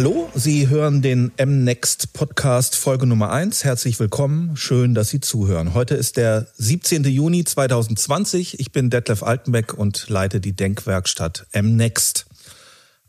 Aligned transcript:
Hallo, 0.00 0.30
Sie 0.34 0.68
hören 0.68 1.02
den 1.02 1.30
M-Next 1.36 2.14
Podcast 2.14 2.74
Folge 2.74 3.04
Nummer 3.04 3.32
1. 3.32 3.64
Herzlich 3.64 4.00
willkommen. 4.00 4.56
Schön, 4.56 4.94
dass 4.94 5.10
Sie 5.10 5.20
zuhören. 5.20 5.74
Heute 5.74 5.94
ist 5.94 6.16
der 6.16 6.46
17. 6.56 7.04
Juni 7.04 7.44
2020. 7.44 8.60
Ich 8.60 8.72
bin 8.72 8.88
Detlef 8.88 9.22
Altenbeck 9.22 9.74
und 9.74 10.08
leite 10.08 10.40
die 10.40 10.54
Denkwerkstatt 10.54 11.44
M-Next. 11.52 12.29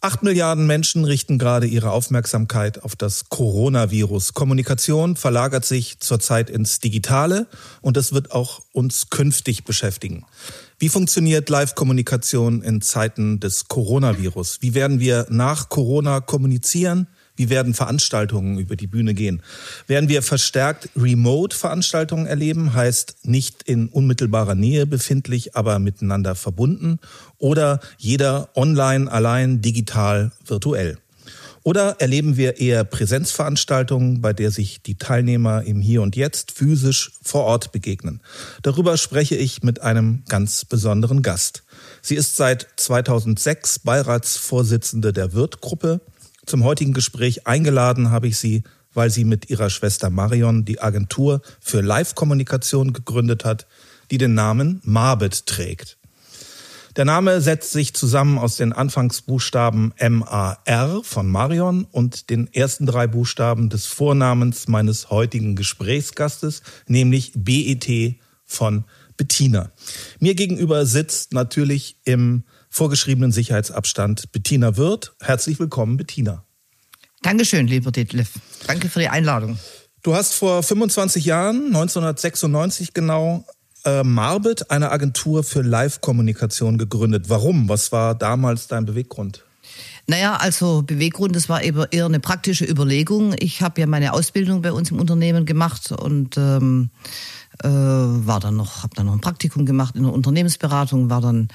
Acht 0.03 0.23
Milliarden 0.23 0.65
Menschen 0.65 1.05
richten 1.05 1.37
gerade 1.37 1.67
ihre 1.67 1.91
Aufmerksamkeit 1.91 2.83
auf 2.83 2.95
das 2.95 3.29
Coronavirus. 3.29 4.33
Kommunikation 4.33 5.15
verlagert 5.15 5.63
sich 5.63 5.99
zurzeit 5.99 6.49
ins 6.49 6.79
Digitale 6.79 7.45
und 7.81 7.97
das 7.97 8.11
wird 8.11 8.31
auch 8.31 8.63
uns 8.71 9.11
künftig 9.11 9.63
beschäftigen. 9.63 10.25
Wie 10.79 10.89
funktioniert 10.89 11.49
Live-Kommunikation 11.49 12.63
in 12.63 12.81
Zeiten 12.81 13.39
des 13.39 13.67
Coronavirus? 13.67 14.57
Wie 14.61 14.73
werden 14.73 14.99
wir 14.99 15.27
nach 15.29 15.69
Corona 15.69 16.19
kommunizieren? 16.19 17.05
Wie 17.41 17.49
werden 17.49 17.73
Veranstaltungen 17.73 18.59
über 18.59 18.75
die 18.75 18.85
Bühne 18.85 19.15
gehen? 19.15 19.41
Werden 19.87 20.09
wir 20.09 20.21
verstärkt 20.21 20.89
Remote-Veranstaltungen 20.95 22.27
erleben, 22.27 22.75
heißt 22.75 23.15
nicht 23.23 23.63
in 23.63 23.87
unmittelbarer 23.87 24.53
Nähe 24.53 24.85
befindlich, 24.85 25.55
aber 25.55 25.79
miteinander 25.79 26.35
verbunden? 26.35 26.99
Oder 27.39 27.79
jeder 27.97 28.49
online, 28.55 29.11
allein, 29.11 29.59
digital, 29.59 30.31
virtuell? 30.45 30.99
Oder 31.63 31.95
erleben 31.99 32.37
wir 32.37 32.59
eher 32.59 32.83
Präsenzveranstaltungen, 32.83 34.21
bei 34.21 34.33
der 34.33 34.51
sich 34.51 34.83
die 34.83 34.99
Teilnehmer 34.99 35.63
im 35.63 35.81
Hier 35.81 36.03
und 36.03 36.15
Jetzt 36.15 36.51
physisch 36.51 37.13
vor 37.23 37.45
Ort 37.45 37.71
begegnen? 37.71 38.21
Darüber 38.61 38.97
spreche 38.97 39.35
ich 39.35 39.63
mit 39.63 39.81
einem 39.81 40.21
ganz 40.27 40.63
besonderen 40.63 41.23
Gast. 41.23 41.63
Sie 42.03 42.15
ist 42.15 42.35
seit 42.35 42.67
2006 42.75 43.79
Beiratsvorsitzende 43.79 45.11
der 45.11 45.33
Wirtgruppe, 45.33 46.01
zum 46.45 46.63
heutigen 46.63 46.93
Gespräch 46.93 47.47
eingeladen 47.47 48.11
habe 48.11 48.27
ich 48.27 48.37
sie, 48.37 48.63
weil 48.93 49.09
sie 49.09 49.23
mit 49.23 49.49
ihrer 49.49 49.69
Schwester 49.69 50.09
Marion 50.09 50.65
die 50.65 50.81
Agentur 50.81 51.41
für 51.59 51.81
Live-Kommunikation 51.81 52.93
gegründet 52.93 53.45
hat, 53.45 53.67
die 54.09 54.17
den 54.17 54.33
Namen 54.33 54.81
Marbet 54.83 55.45
trägt. 55.45 55.97
Der 56.97 57.05
Name 57.05 57.39
setzt 57.39 57.71
sich 57.71 57.93
zusammen 57.93 58.37
aus 58.37 58.57
den 58.57 58.73
Anfangsbuchstaben 58.73 59.93
M-A-R 59.95 61.01
von 61.03 61.29
Marion 61.29 61.85
und 61.89 62.29
den 62.29 62.53
ersten 62.53 62.85
drei 62.85 63.07
Buchstaben 63.07 63.69
des 63.69 63.85
Vornamens 63.85 64.67
meines 64.67 65.09
heutigen 65.09 65.55
Gesprächsgastes, 65.55 66.63
nämlich 66.87 67.31
B-E-T 67.33 68.19
von 68.45 68.83
Bettina. 69.15 69.71
Mir 70.19 70.35
gegenüber 70.35 70.85
sitzt 70.85 71.31
natürlich 71.31 71.95
im 72.03 72.43
vorgeschriebenen 72.71 73.31
Sicherheitsabstand 73.31 74.31
Bettina 74.31 74.77
Wirth. 74.77 75.13
Herzlich 75.21 75.59
willkommen, 75.59 75.97
Bettina. 75.97 76.45
Dankeschön, 77.21 77.67
lieber 77.67 77.91
Detlef. 77.91 78.31
Danke 78.65 78.89
für 78.89 78.99
die 78.99 79.09
Einladung. 79.09 79.59
Du 80.01 80.15
hast 80.15 80.33
vor 80.33 80.63
25 80.63 81.25
Jahren, 81.25 81.67
1996 81.67 82.95
genau, 82.95 83.45
äh, 83.85 84.03
Marbet, 84.03 84.71
eine 84.71 84.89
Agentur 84.89 85.43
für 85.43 85.61
Live-Kommunikation 85.61 86.79
gegründet. 86.79 87.29
Warum? 87.29 87.69
Was 87.69 87.91
war 87.91 88.15
damals 88.15 88.67
dein 88.67 88.85
Beweggrund? 88.85 89.43
Naja, 90.07 90.37
also 90.37 90.81
Beweggrund, 90.81 91.35
das 91.35 91.49
war 91.49 91.63
eben 91.63 91.85
eher 91.91 92.05
eine 92.05 92.19
praktische 92.19 92.65
Überlegung. 92.65 93.35
Ich 93.37 93.61
habe 93.61 93.81
ja 93.81 93.87
meine 93.87 94.13
Ausbildung 94.13 94.61
bei 94.61 94.71
uns 94.71 94.89
im 94.89 94.99
Unternehmen 94.99 95.45
gemacht 95.45 95.91
und 95.91 96.37
ähm, 96.37 96.89
äh, 97.63 97.67
war 97.67 98.39
dann 98.39 98.55
noch, 98.55 98.83
habe 98.83 98.95
dann 98.95 99.05
noch 99.05 99.13
ein 99.13 99.21
Praktikum 99.21 99.65
gemacht 99.65 99.95
in 99.95 100.03
der 100.03 100.13
Unternehmensberatung, 100.13 101.09
war 101.09 101.21
dann 101.21 101.49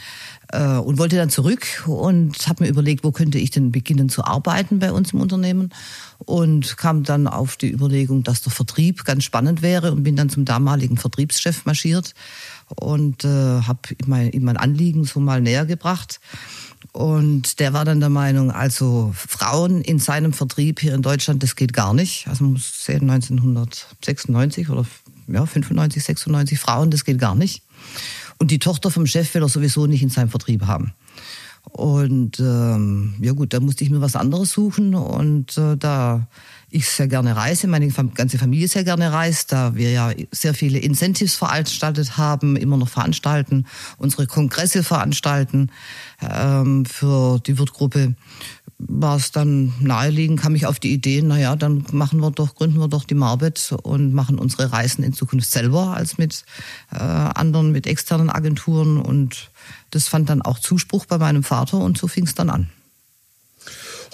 äh, 0.52 0.77
und 0.77 0.98
wollte 0.98 1.16
dann 1.16 1.30
zurück 1.30 1.84
und 1.86 2.47
habe 2.47 2.64
mir 2.64 2.70
überlegt, 2.70 3.02
wo 3.02 3.12
könnte 3.12 3.39
ich 3.39 3.51
denn 3.51 3.73
beginnen 3.73 4.08
zu 4.08 4.24
arbeiten 4.24 4.79
bei 4.79 4.92
uns 4.92 5.12
im 5.12 5.20
Unternehmen 5.20 5.70
und 6.18 6.77
kam 6.77 7.02
dann 7.02 7.27
auf 7.27 7.57
die 7.57 7.73
Überlegung, 7.73 8.23
dass 8.23 8.42
der 8.42 8.52
Vertrieb 8.52 9.05
ganz 9.05 9.24
spannend 9.24 9.62
wäre 9.62 9.92
und 9.92 10.02
bin 10.02 10.17
dann 10.17 10.29
zum 10.29 10.45
damaligen 10.45 10.96
Vertriebschef 10.96 11.64
marschiert 11.64 12.14
und 12.74 13.24
äh, 13.24 13.28
habe 13.63 13.80
ihm 13.90 14.08
mein, 14.08 14.30
mein 14.40 14.57
Anliegen 14.57 15.05
so 15.05 15.20
mal 15.20 15.40
näher 15.40 15.67
gebracht. 15.67 16.20
Und 16.92 17.58
der 17.58 17.73
war 17.73 17.84
dann 17.84 18.01
der 18.01 18.08
Meinung, 18.11 18.51
also 18.51 19.13
Frauen 19.14 19.83
in 19.83 19.98
seinem 19.98 20.33
Vertrieb 20.33 20.80
hier 20.80 20.95
in 20.95 21.02
Deutschland, 21.02 21.42
das 21.42 21.57
geht 21.57 21.73
gar 21.73 21.95
nicht. 21.95 22.27
Also 22.28 22.45
man 22.45 22.55
muss 22.55 22.84
sehen, 22.84 23.11
1996 23.11 24.70
oder 24.70 24.86
ja, 25.29 25.47
95, 25.47 26.03
96 26.03 26.59
Frauen, 26.59 26.91
das 26.91 27.05
geht 27.05 27.19
gar 27.19 27.35
nicht. 27.35 27.63
Und 28.39 28.51
die 28.51 28.59
Tochter 28.59 28.91
vom 28.91 29.07
Chef 29.07 29.33
will 29.35 29.42
er 29.42 29.48
sowieso 29.48 29.87
nicht 29.87 30.03
in 30.03 30.11
seinem 30.11 30.29
Vertrieb 30.29 30.67
haben. 30.67 30.92
Und 31.63 32.39
ähm, 32.39 33.14
ja 33.20 33.33
gut, 33.33 33.53
da 33.53 33.61
musste 33.61 33.85
ich 33.85 33.91
mir 33.91 34.01
was 34.01 34.17
anderes 34.17 34.53
suchen. 34.53 34.95
Und 34.95 35.57
äh, 35.59 35.77
da 35.77 36.29
ich 36.70 36.88
sehr 36.88 37.08
gerne 37.08 37.36
reise, 37.36 37.68
meine 37.68 37.88
ganze 37.88 38.38
Familie 38.38 38.68
sehr 38.68 38.84
gerne 38.84 39.12
reist, 39.12 39.52
da 39.52 39.74
wir 39.77 39.90
ja 39.90 40.12
sehr 40.32 40.52
viele 40.52 40.78
Incentives 40.78 41.36
veranstaltet 41.36 42.16
haben, 42.16 42.56
immer 42.56 42.77
noch 42.77 42.88
veranstalten, 42.88 43.66
unsere 43.98 44.27
Kongresse 44.27 44.82
veranstalten 44.82 45.70
ähm, 46.20 46.84
für 46.84 47.38
die 47.40 47.58
Wirtgruppe, 47.58 48.14
war 48.78 49.16
es 49.16 49.30
dann 49.30 49.72
naheliegend, 49.80 50.40
kam 50.40 50.54
ich 50.54 50.66
auf 50.66 50.78
die 50.78 50.92
Idee, 50.92 51.22
naja, 51.22 51.56
dann 51.56 51.86
machen 51.92 52.20
wir 52.20 52.30
doch, 52.30 52.54
gründen 52.54 52.78
wir 52.78 52.88
doch 52.88 53.04
die 53.04 53.14
Marbet 53.14 53.74
und 53.83 54.12
machen 54.12 54.38
unsere 54.38 54.72
Reisen 54.72 55.02
in 55.02 55.12
Zukunft 55.12 55.50
selber 55.50 55.96
als 55.96 56.18
mit 56.18 56.44
äh, 56.92 56.98
anderen, 56.98 57.72
mit 57.72 57.86
externen 57.86 58.28
Agenturen. 58.28 58.98
Und 58.98 59.50
das 59.90 60.08
fand 60.08 60.28
dann 60.28 60.42
auch 60.42 60.58
Zuspruch 60.58 61.06
bei 61.06 61.16
meinem 61.16 61.42
Vater 61.42 61.78
und 61.78 61.96
so 61.96 62.06
fing 62.06 62.24
es 62.24 62.34
dann 62.34 62.50
an. 62.50 62.68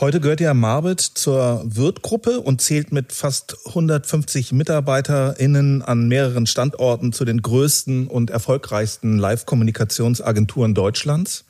Heute 0.02 0.18
gehört 0.18 0.40
ja 0.40 0.52
Marbet 0.52 1.00
zur 1.00 1.62
Wirtgruppe 1.64 2.40
und 2.40 2.60
zählt 2.60 2.90
mit 2.90 3.12
fast 3.12 3.56
150 3.66 4.50
MitarbeiterInnen 4.50 5.80
an 5.80 6.08
mehreren 6.08 6.46
Standorten 6.46 7.12
zu 7.12 7.24
den 7.24 7.40
größten 7.40 8.08
und 8.08 8.30
erfolgreichsten 8.30 9.16
Live-Kommunikationsagenturen 9.18 10.74
Deutschlands. 10.74 11.44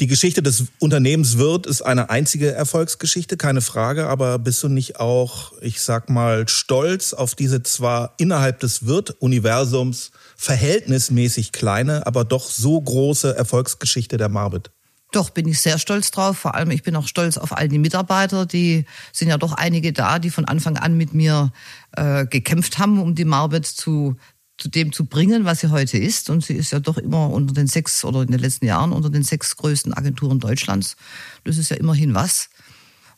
Die 0.00 0.06
Geschichte 0.06 0.42
des 0.42 0.64
Unternehmens 0.80 1.38
Wirt 1.38 1.64
ist 1.64 1.80
eine 1.80 2.10
einzige 2.10 2.52
Erfolgsgeschichte, 2.52 3.38
keine 3.38 3.62
Frage, 3.62 4.06
aber 4.06 4.38
bist 4.38 4.62
du 4.62 4.68
nicht 4.68 5.00
auch, 5.00 5.54
ich 5.62 5.80
sag 5.80 6.10
mal, 6.10 6.46
stolz 6.48 7.14
auf 7.14 7.34
diese 7.34 7.62
zwar 7.62 8.12
innerhalb 8.18 8.60
des 8.60 8.84
Wirt-Universums 8.84 10.10
verhältnismäßig 10.36 11.52
kleine, 11.52 12.06
aber 12.06 12.26
doch 12.26 12.50
so 12.50 12.78
große 12.78 13.34
Erfolgsgeschichte 13.34 14.18
der 14.18 14.28
Marbet? 14.28 14.72
Doch, 15.16 15.30
bin 15.30 15.48
ich 15.48 15.62
sehr 15.62 15.78
stolz 15.78 16.10
drauf. 16.10 16.36
Vor 16.36 16.54
allem, 16.54 16.70
ich 16.70 16.82
bin 16.82 16.94
auch 16.94 17.08
stolz 17.08 17.38
auf 17.38 17.56
all 17.56 17.68
die 17.70 17.78
Mitarbeiter. 17.78 18.44
Die 18.44 18.84
sind 19.14 19.28
ja 19.28 19.38
doch 19.38 19.54
einige 19.54 19.94
da, 19.94 20.18
die 20.18 20.28
von 20.28 20.44
Anfang 20.44 20.76
an 20.76 20.94
mit 20.98 21.14
mir 21.14 21.52
äh, 21.92 22.26
gekämpft 22.26 22.78
haben, 22.78 23.00
um 23.00 23.14
die 23.14 23.24
Marbet 23.24 23.64
zu, 23.64 24.16
zu 24.58 24.68
dem 24.68 24.92
zu 24.92 25.06
bringen, 25.06 25.46
was 25.46 25.60
sie 25.60 25.70
heute 25.70 25.96
ist. 25.96 26.28
Und 26.28 26.44
sie 26.44 26.52
ist 26.52 26.70
ja 26.70 26.80
doch 26.80 26.98
immer 26.98 27.30
unter 27.30 27.54
den 27.54 27.66
sechs 27.66 28.04
oder 28.04 28.20
in 28.20 28.30
den 28.30 28.40
letzten 28.40 28.66
Jahren 28.66 28.92
unter 28.92 29.08
den 29.08 29.22
sechs 29.22 29.56
größten 29.56 29.94
Agenturen 29.94 30.38
Deutschlands. 30.38 30.96
Das 31.44 31.56
ist 31.56 31.70
ja 31.70 31.78
immerhin 31.78 32.12
was. 32.12 32.50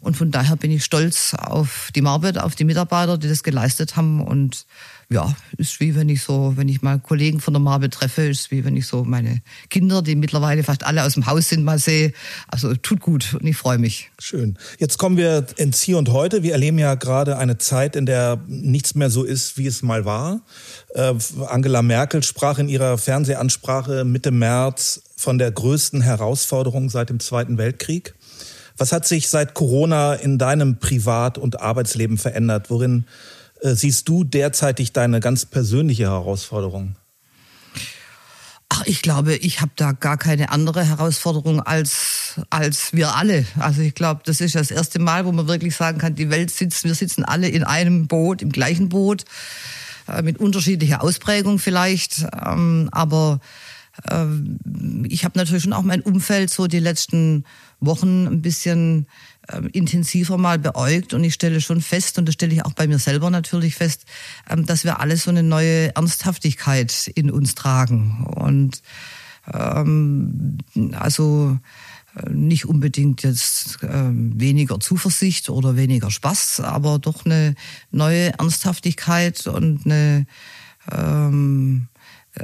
Und 0.01 0.17
von 0.17 0.31
daher 0.31 0.57
bin 0.57 0.71
ich 0.71 0.85
stolz 0.85 1.35
auf 1.35 1.91
die 1.95 2.03
Marbet, 2.03 2.39
auf 2.39 2.55
die 2.55 2.65
Mitarbeiter, 2.65 3.19
die 3.19 3.29
das 3.29 3.43
geleistet 3.43 3.97
haben. 3.97 4.21
Und 4.21 4.65
ja, 5.11 5.35
ist 5.57 5.81
wie 5.81 5.95
wenn 5.95 6.09
ich 6.09 6.23
so, 6.23 6.53
wenn 6.57 6.69
ich 6.69 6.83
mal 6.83 7.01
Kollegen 7.01 7.41
von 7.41 7.55
der 7.55 7.61
Marbet 7.61 7.95
treffe, 7.95 8.23
ist 8.23 8.51
wie 8.51 8.65
wenn 8.65 8.77
ich 8.77 8.87
so 8.87 9.05
meine 9.05 9.41
Kinder, 9.71 10.03
die 10.03 10.15
mittlerweile 10.15 10.63
fast 10.63 10.85
alle 10.85 11.03
aus 11.03 11.15
dem 11.15 11.27
Haus 11.27 11.49
sind, 11.49 11.65
mal 11.65 11.79
sehe. 11.79 12.13
Also 12.47 12.75
tut 12.75 13.01
gut 13.01 13.35
und 13.35 13.47
ich 13.47 13.57
freue 13.57 13.79
mich. 13.79 14.11
Schön. 14.19 14.57
Jetzt 14.79 14.99
kommen 14.99 15.17
wir 15.17 15.47
ins 15.57 15.81
Hier 15.83 15.99
und 15.99 16.11
Heute. 16.11 16.43
Wir 16.43 16.53
erleben 16.53 16.79
ja 16.79 16.95
gerade 16.95 17.39
eine 17.39 17.59
Zeit, 17.59 17.97
in 17.97 18.07
der 18.07 18.41
nichts 18.47 18.95
mehr 18.95 19.11
so 19.11 19.25
ist, 19.25 19.57
wie 19.57 19.67
es 19.67 19.83
mal 19.83 20.05
war. 20.05 20.43
Äh, 20.95 21.15
Angela 21.49 21.83
Merkel 21.83 22.23
sprach 22.23 22.59
in 22.59 22.69
ihrer 22.69 22.99
Fernsehansprache 22.99 24.05
Mitte 24.05 24.31
März 24.31 25.03
von 25.17 25.39
der 25.39 25.51
größten 25.51 26.03
Herausforderung 26.03 26.91
seit 26.91 27.09
dem 27.09 27.19
Zweiten 27.19 27.59
Weltkrieg. 27.59 28.15
Was 28.79 28.93
hat 28.93 29.07
sich 29.07 29.29
seit 29.29 29.55
Corona 29.55 30.15
in 30.15 30.39
deinem 30.39 30.79
Privat- 30.79 31.37
und 31.37 31.61
Arbeitsleben 31.61 32.17
verändert? 32.17 32.71
Worin 32.71 33.05
äh, 33.61 33.75
siehst 33.75 34.09
du 34.09 34.25
derzeitig 34.25 34.93
deine 34.93 35.21
ganz 35.21 35.45
persönliche 35.45 36.05
Herausforderung? 36.05 36.95
Ach, 38.69 38.85
ich 38.85 39.03
glaube, 39.03 39.35
ich 39.35 39.61
habe 39.61 39.73
da 39.77 39.93
gar 39.93 40.17
keine 40.17 40.51
andere 40.51 40.85
Herausforderung 40.85 41.61
als, 41.61 42.41
als 42.51 42.93
wir 42.93 43.17
alle. 43.17 43.47
Also 43.59 43.81
ich 43.81 43.95
glaube, 43.95 44.21
das 44.25 44.41
ist 44.41 44.55
das 44.55 44.71
erste 44.71 44.99
Mal, 44.99 45.25
wo 45.25 45.33
man 45.33 45.49
wirklich 45.49 45.75
sagen 45.75 45.99
kann, 45.99 46.15
die 46.15 46.31
Welt 46.31 46.51
sitzt, 46.51 46.85
wir 46.85 46.95
sitzen 46.95 47.25
alle 47.25 47.49
in 47.49 47.65
einem 47.65 48.07
Boot, 48.07 48.43
im 48.43 48.53
gleichen 48.53 48.89
Boot, 48.91 49.25
äh, 50.07 50.23
mit 50.23 50.39
unterschiedlicher 50.39 51.03
Ausprägung 51.03 51.59
vielleicht. 51.59 52.27
Ähm, 52.45 52.89
aber 52.93 53.41
ich 55.09 55.25
habe 55.25 55.39
natürlich 55.39 55.65
schon 55.65 55.73
auch 55.73 55.83
mein 55.83 56.03
Umfeld 56.03 56.51
so 56.51 56.67
die 56.67 56.79
letzten 56.79 57.45
Wochen 57.81 58.27
ein 58.27 58.43
bisschen 58.43 59.07
äh, 59.49 59.63
intensiver 59.73 60.39
mal 60.39 60.59
beäugt 60.59 61.15
und 61.15 61.25
ich 61.25 61.35
stelle 61.35 61.61
schon 61.61 61.81
fest, 61.81 62.19
und 62.19 62.27
das 62.27 62.35
stelle 62.35 62.53
ich 62.53 62.65
auch 62.65 62.75
bei 62.75 62.87
mir 62.87 62.99
selber 62.99 63.31
natürlich 63.31 63.75
fest, 63.75 64.05
ähm, 64.49 64.67
dass 64.67 64.85
wir 64.85 65.01
alle 65.01 65.17
so 65.17 65.31
eine 65.31 65.43
neue 65.43 65.95
Ernsthaftigkeit 65.97 67.11
in 67.15 67.31
uns 67.31 67.55
tragen. 67.55 68.25
Und 68.25 68.83
ähm, 69.53 70.59
also 70.93 71.59
äh, 72.17 72.31
nicht 72.31 72.67
unbedingt 72.67 73.23
jetzt 73.23 73.83
äh, 73.83 74.11
weniger 74.13 74.79
Zuversicht 74.81 75.51
oder 75.51 75.77
weniger 75.77 76.11
Spaß, 76.11 76.61
aber 76.61 76.99
doch 76.99 77.25
eine 77.25 77.55
neue 77.91 78.39
Ernsthaftigkeit 78.39 79.47
und 79.47 79.87
eine 79.87 80.27
ähm, 80.93 81.89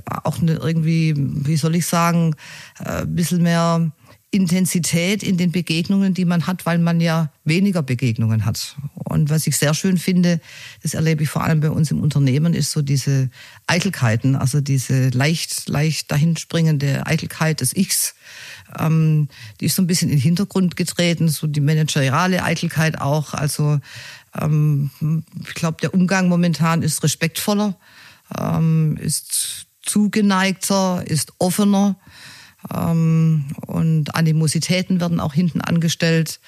auch 0.07 0.41
irgendwie, 0.43 1.15
wie 1.17 1.57
soll 1.57 1.77
ich 1.77 1.87
sagen, 1.87 2.35
äh, 2.81 3.03
ein 3.03 3.15
bisschen 3.15 3.43
mehr 3.43 3.91
Intensität 4.35 5.23
in 5.23 5.37
den 5.37 5.53
Begegnungen, 5.53 6.13
die 6.13 6.25
man 6.25 6.49
hat, 6.49 6.67
weil 6.67 6.79
man 6.79 7.01
ja 7.01 7.31
weniger 7.45 7.85
Begegnungen 7.85 8.45
hat. 8.45 8.77
Und 9.05 9.31
was 9.31 9.47
ich 9.47 9.57
sehr 9.57 9.75
schön 9.75 9.97
finde, 9.97 10.41
das 10.83 10.95
erlebe 10.95 11.23
ich 11.23 11.29
vor 11.29 11.45
allem 11.45 11.61
bei 11.61 11.71
uns 11.71 11.93
im 11.93 12.01
Unternehmen, 12.01 12.53
ist 12.53 12.73
so 12.73 12.83
diese 12.83 13.31
Eitelkeiten, 13.69 14.35
also 14.35 14.61
diese 14.61 15.11
leicht, 15.11 15.69
leicht 15.69 16.11
dahinspringende 16.11 17.07
Eitelkeit 17.07 17.61
des 17.61 17.77
Ichs. 17.77 18.17
Ähm, 18.77 19.29
die 19.61 19.67
ist 19.67 19.77
so 19.77 19.83
ein 19.83 19.87
bisschen 19.87 20.11
in 20.11 20.17
den 20.17 20.23
Hintergrund 20.23 20.75
getreten, 20.75 21.29
so 21.29 21.47
die 21.47 21.61
manageriale 21.61 22.43
Eitelkeit 22.43 23.01
auch. 23.01 23.35
Also 23.35 23.79
ähm, 24.41 24.91
ich 25.47 25.55
glaube, 25.55 25.77
der 25.81 25.95
Umgang 25.95 26.29
momentan 26.29 26.83
ist 26.83 27.05
respektvoller, 27.05 27.77
ähm, 28.37 28.97
ist 28.97 29.67
zugeneigter, 29.85 31.05
ist 31.07 31.33
offener 31.39 31.97
ähm, 32.73 33.45
und 33.67 34.15
Animositäten 34.15 35.01
werden 35.01 35.21
auch 35.21 35.35
hinten 35.35 35.61
angestellt, 35.61 36.41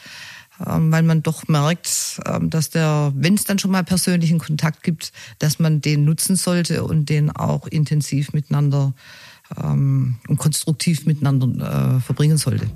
ähm, 0.65 0.91
weil 0.91 1.03
man 1.03 1.23
doch 1.23 1.49
merkt, 1.49 2.21
ähm, 2.27 2.51
dass 2.51 2.71
der, 2.71 3.13
wenn 3.15 3.35
es 3.35 3.45
dann 3.45 3.59
schon 3.59 3.71
mal 3.71 3.85
persönlichen 3.85 4.39
Kontakt 4.39 4.83
gibt, 4.83 5.13
dass 5.39 5.59
man 5.59 5.81
den 5.81 6.05
nutzen 6.05 6.37
sollte 6.37 6.85
und 6.85 7.09
den 7.09 7.31
auch 7.31 7.67
intensiv 7.67 8.33
miteinander 8.33 8.95
und 9.49 10.39
konstruktiv 10.39 11.07
miteinander 11.07 11.97
äh, 11.97 12.01
verbringen 12.01 12.37
sollte. 12.37 12.67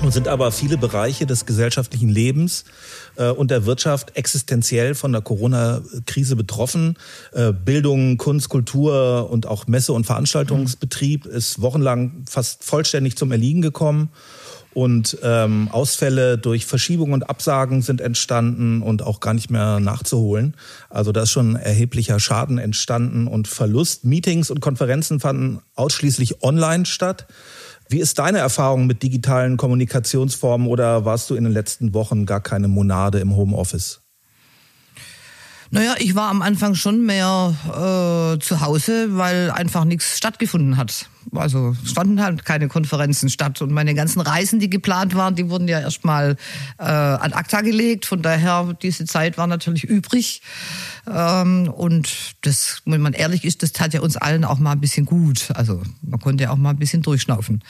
Nun 0.00 0.12
sind 0.12 0.28
aber 0.28 0.52
viele 0.52 0.78
Bereiche 0.78 1.26
des 1.26 1.44
gesellschaftlichen 1.44 2.08
Lebens 2.08 2.64
äh, 3.16 3.30
und 3.30 3.50
der 3.50 3.66
Wirtschaft 3.66 4.16
existenziell 4.16 4.94
von 4.94 5.10
der 5.12 5.22
Corona-Krise 5.22 6.36
betroffen. 6.36 6.96
Äh, 7.32 7.52
Bildung, 7.52 8.16
Kunst, 8.16 8.48
Kultur 8.48 9.28
und 9.30 9.46
auch 9.46 9.66
Messe- 9.66 9.92
und 9.92 10.06
Veranstaltungsbetrieb 10.06 11.26
ist 11.26 11.60
wochenlang 11.60 12.24
fast 12.28 12.62
vollständig 12.62 13.16
zum 13.16 13.32
Erliegen 13.32 13.60
gekommen. 13.60 14.10
Und 14.72 15.18
ähm, 15.24 15.68
Ausfälle 15.72 16.38
durch 16.38 16.64
Verschiebungen 16.64 17.14
und 17.14 17.28
Absagen 17.28 17.82
sind 17.82 18.00
entstanden 18.00 18.82
und 18.82 19.02
auch 19.02 19.18
gar 19.18 19.34
nicht 19.34 19.50
mehr 19.50 19.80
nachzuholen. 19.80 20.54
Also 20.88 21.10
da 21.10 21.22
ist 21.22 21.30
schon 21.30 21.56
erheblicher 21.56 22.20
Schaden 22.20 22.58
entstanden 22.58 23.26
und 23.26 23.48
Verlust. 23.48 24.04
Meetings 24.04 24.50
und 24.50 24.60
Konferenzen 24.60 25.18
fanden 25.18 25.60
ausschließlich 25.74 26.44
online 26.44 26.86
statt. 26.86 27.26
Wie 27.90 28.00
ist 28.00 28.18
deine 28.18 28.38
Erfahrung 28.38 28.86
mit 28.86 29.02
digitalen 29.02 29.56
Kommunikationsformen 29.56 30.68
oder 30.68 31.06
warst 31.06 31.30
du 31.30 31.34
in 31.34 31.44
den 31.44 31.52
letzten 31.52 31.94
Wochen 31.94 32.26
gar 32.26 32.40
keine 32.40 32.68
Monade 32.68 33.18
im 33.18 33.34
Homeoffice? 33.34 34.02
Naja, 35.70 35.94
ich 35.98 36.14
war 36.14 36.28
am 36.28 36.42
Anfang 36.42 36.74
schon 36.74 37.04
mehr 37.04 37.54
äh, 37.66 38.38
zu 38.40 38.60
Hause, 38.60 39.16
weil 39.16 39.50
einfach 39.50 39.84
nichts 39.84 40.16
stattgefunden 40.16 40.76
hat. 40.76 41.08
Also 41.34 41.76
standen 41.84 42.22
halt 42.22 42.44
keine 42.44 42.68
Konferenzen 42.68 43.28
statt. 43.28 43.60
Und 43.62 43.72
meine 43.72 43.94
ganzen 43.94 44.20
Reisen, 44.20 44.60
die 44.60 44.70
geplant 44.70 45.14
waren, 45.14 45.34
die 45.34 45.50
wurden 45.50 45.68
ja 45.68 45.80
erstmal 45.80 46.36
äh, 46.78 46.84
ad 46.84 47.34
acta 47.34 47.60
gelegt. 47.60 48.06
Von 48.06 48.22
daher, 48.22 48.76
diese 48.82 49.04
Zeit 49.04 49.38
war 49.38 49.46
natürlich 49.46 49.84
übrig. 49.84 50.42
Ähm, 51.06 51.68
und 51.68 52.08
das, 52.42 52.82
wenn 52.84 53.00
man 53.00 53.12
ehrlich 53.12 53.44
ist, 53.44 53.62
das 53.62 53.72
tat 53.72 53.94
ja 53.94 54.00
uns 54.00 54.16
allen 54.16 54.44
auch 54.44 54.58
mal 54.58 54.72
ein 54.72 54.80
bisschen 54.80 55.06
gut. 55.06 55.50
Also 55.54 55.82
man 56.02 56.20
konnte 56.20 56.44
ja 56.44 56.50
auch 56.50 56.56
mal 56.56 56.70
ein 56.70 56.78
bisschen 56.78 57.02
durchschnaufen. 57.02 57.62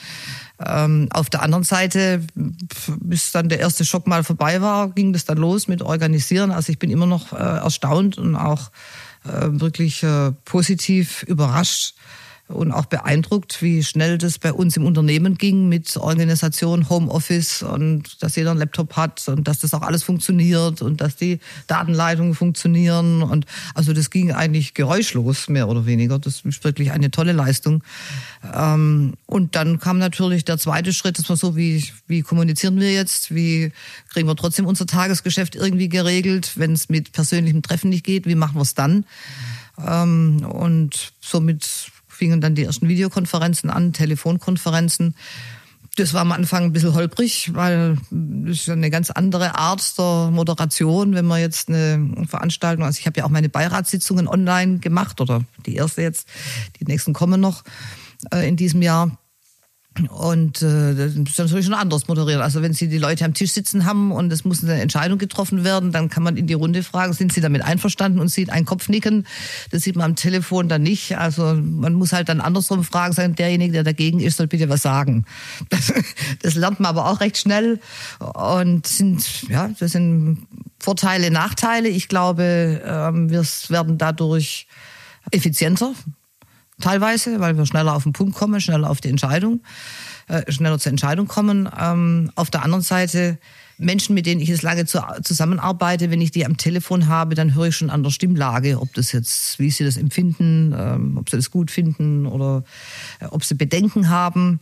Ähm, 0.65 1.07
auf 1.11 1.29
der 1.29 1.41
anderen 1.41 1.63
Seite, 1.63 2.21
bis 2.35 3.31
dann 3.31 3.49
der 3.49 3.59
erste 3.59 3.85
Schock 3.85 4.07
mal 4.07 4.23
vorbei 4.23 4.61
war, 4.61 4.89
ging 4.89 5.13
das 5.13 5.25
dann 5.25 5.37
los 5.37 5.67
mit 5.67 5.81
Organisieren. 5.81 6.51
Also 6.51 6.71
ich 6.71 6.79
bin 6.79 6.91
immer 6.91 7.05
noch 7.05 7.31
äh, 7.33 7.37
erstaunt 7.37 8.17
und 8.17 8.35
auch 8.35 8.71
äh, 9.25 9.47
wirklich 9.51 10.03
äh, 10.03 10.31
positiv 10.45 11.23
überrascht, 11.23 11.95
und 12.49 12.71
auch 12.71 12.87
beeindruckt, 12.87 13.61
wie 13.61 13.83
schnell 13.83 14.17
das 14.17 14.39
bei 14.39 14.51
uns 14.51 14.75
im 14.75 14.85
Unternehmen 14.85 15.37
ging 15.37 15.69
mit 15.69 15.95
Organisation, 15.97 16.89
Homeoffice 16.89 17.61
und 17.61 18.21
dass 18.23 18.35
jeder 18.35 18.51
einen 18.51 18.59
Laptop 18.59 18.95
hat 18.95 19.27
und 19.27 19.47
dass 19.47 19.59
das 19.59 19.75
auch 19.75 19.83
alles 19.83 20.01
funktioniert 20.01 20.81
und 20.81 20.99
dass 20.99 21.15
die 21.15 21.39
Datenleitungen 21.67 22.33
funktionieren 22.33 23.21
und 23.21 23.45
also 23.75 23.93
das 23.93 24.09
ging 24.09 24.31
eigentlich 24.31 24.73
geräuschlos 24.73 25.47
mehr 25.47 25.69
oder 25.69 25.85
weniger. 25.85 26.17
Das 26.17 26.41
ist 26.41 26.63
wirklich 26.63 26.91
eine 26.91 27.11
tolle 27.11 27.33
Leistung. 27.33 27.83
Ähm, 28.51 29.13
und 29.27 29.55
dann 29.55 29.79
kam 29.79 29.99
natürlich 29.99 30.43
der 30.43 30.57
zweite 30.57 30.91
Schritt, 30.91 31.19
das 31.19 31.29
war 31.29 31.37
so, 31.37 31.55
wie, 31.55 31.85
wie 32.07 32.23
kommunizieren 32.23 32.79
wir 32.79 32.91
jetzt, 32.91 33.33
wie 33.33 33.71
kriegen 34.09 34.27
wir 34.27 34.35
trotzdem 34.35 34.65
unser 34.65 34.87
Tagesgeschäft 34.87 35.55
irgendwie 35.55 35.89
geregelt, 35.89 36.53
wenn 36.55 36.73
es 36.73 36.89
mit 36.89 37.11
persönlichem 37.11 37.61
Treffen 37.61 37.89
nicht 37.89 38.05
geht, 38.05 38.25
wie 38.25 38.35
machen 38.35 38.55
wir 38.55 38.63
es 38.63 38.73
dann? 38.73 39.05
Ähm, 39.85 40.43
und 40.45 41.13
somit 41.21 41.91
fingen 42.19 42.41
dann 42.41 42.53
die 42.53 42.65
ersten 42.65 42.89
Videokonferenzen 42.89 43.69
an, 43.69 43.93
Telefonkonferenzen. 43.93 45.15
Das 45.95 46.13
war 46.13 46.21
am 46.21 46.33
Anfang 46.33 46.65
ein 46.65 46.73
bisschen 46.73 46.93
holprig, 46.93 47.51
weil 47.53 47.97
das 48.11 48.57
ist 48.57 48.69
eine 48.69 48.89
ganz 48.89 49.09
andere 49.09 49.57
Art 49.57 49.97
der 49.97 50.29
Moderation, 50.31 51.15
wenn 51.15 51.25
man 51.25 51.39
jetzt 51.39 51.69
eine 51.69 52.27
Veranstaltung, 52.27 52.85
also 52.85 52.99
ich 52.99 53.05
habe 53.05 53.19
ja 53.19 53.25
auch 53.25 53.29
meine 53.29 53.49
Beiratssitzungen 53.49 54.27
online 54.27 54.79
gemacht 54.79 55.19
oder 55.21 55.43
die 55.65 55.75
erste 55.75 56.01
jetzt, 56.01 56.27
die 56.79 56.85
nächsten 56.85 57.13
kommen 57.13 57.41
noch 57.41 57.63
äh, 58.33 58.47
in 58.47 58.55
diesem 58.55 58.81
Jahr. 58.81 59.17
Und 60.11 60.61
äh, 60.61 60.95
das 60.95 61.15
ist 61.15 61.37
natürlich 61.37 61.65
schon 61.65 61.73
anders 61.73 62.07
moderiert. 62.07 62.39
Also 62.41 62.61
wenn 62.61 62.73
Sie 62.73 62.87
die 62.87 62.99
Leute 62.99 63.25
am 63.25 63.33
Tisch 63.33 63.51
sitzen 63.51 63.85
haben 63.85 64.11
und 64.11 64.31
es 64.31 64.45
muss 64.45 64.63
eine 64.63 64.79
Entscheidung 64.79 65.17
getroffen 65.17 65.63
werden, 65.63 65.91
dann 65.91 66.09
kann 66.09 66.23
man 66.23 66.37
in 66.37 66.47
die 66.47 66.53
Runde 66.53 66.83
fragen, 66.83 67.11
sind 67.13 67.33
Sie 67.33 67.41
damit 67.41 67.63
einverstanden 67.63 68.19
und 68.19 68.29
sieht 68.29 68.49
einen 68.49 68.65
Kopf 68.65 68.87
nicken. 68.87 69.25
Das 69.71 69.81
sieht 69.81 69.95
man 69.95 70.11
am 70.11 70.15
Telefon 70.15 70.69
dann 70.69 70.83
nicht. 70.83 71.17
Also 71.17 71.55
man 71.55 71.93
muss 71.93 72.13
halt 72.13 72.29
dann 72.29 72.39
andersrum 72.39 72.83
fragen, 72.83 73.13
sagen, 73.13 73.35
derjenige, 73.35 73.73
der 73.73 73.83
dagegen 73.83 74.19
ist, 74.19 74.37
soll 74.37 74.47
bitte 74.47 74.69
was 74.69 74.81
sagen. 74.81 75.25
Das, 75.69 75.93
das 76.41 76.55
lernt 76.55 76.79
man 76.79 76.89
aber 76.89 77.05
auch 77.07 77.19
recht 77.21 77.37
schnell. 77.37 77.79
Und 78.19 78.87
sind, 78.87 79.49
ja, 79.49 79.69
das 79.79 79.91
sind 79.91 80.47
Vorteile, 80.79 81.31
Nachteile. 81.31 81.89
Ich 81.89 82.07
glaube, 82.07 82.81
ähm, 82.83 83.29
wir 83.29 83.43
werden 83.69 83.97
dadurch 83.97 84.67
effizienter, 85.31 85.93
teilweise, 86.79 87.39
weil 87.39 87.57
wir 87.57 87.65
schneller 87.65 87.95
auf 87.95 88.03
den 88.03 88.13
Punkt 88.13 88.35
kommen, 88.35 88.59
schneller 88.61 88.89
auf 88.89 89.01
die 89.01 89.09
Entscheidung, 89.09 89.61
äh, 90.27 90.51
schneller 90.51 90.79
zur 90.79 90.91
Entscheidung 90.91 91.27
kommen. 91.27 91.69
Ähm, 91.79 92.31
auf 92.35 92.49
der 92.49 92.63
anderen 92.63 92.83
Seite 92.83 93.37
Menschen, 93.79 94.13
mit 94.13 94.25
denen 94.25 94.41
ich 94.41 94.49
jetzt 94.49 94.61
lange 94.61 94.85
zu, 94.85 95.01
zusammenarbeite, 95.23 96.11
wenn 96.11 96.19
ich 96.19 96.31
die 96.31 96.45
am 96.45 96.57
Telefon 96.57 97.07
habe, 97.07 97.33
dann 97.33 97.55
höre 97.55 97.67
ich 97.67 97.77
schon 97.77 97.89
an 97.89 98.03
der 98.03 98.09
Stimmlage, 98.09 98.79
ob 98.79 98.93
das 98.93 99.13
jetzt, 99.13 99.57
wie 99.57 99.71
sie 99.71 99.85
das 99.85 99.95
empfinden, 99.95 100.75
ähm, 100.77 101.17
ob 101.17 101.29
sie 101.29 101.37
das 101.37 101.49
gut 101.49 101.71
finden 101.71 102.25
oder 102.25 102.63
äh, 103.21 103.25
ob 103.25 103.43
sie 103.45 103.55
Bedenken 103.55 104.09
haben. 104.09 104.59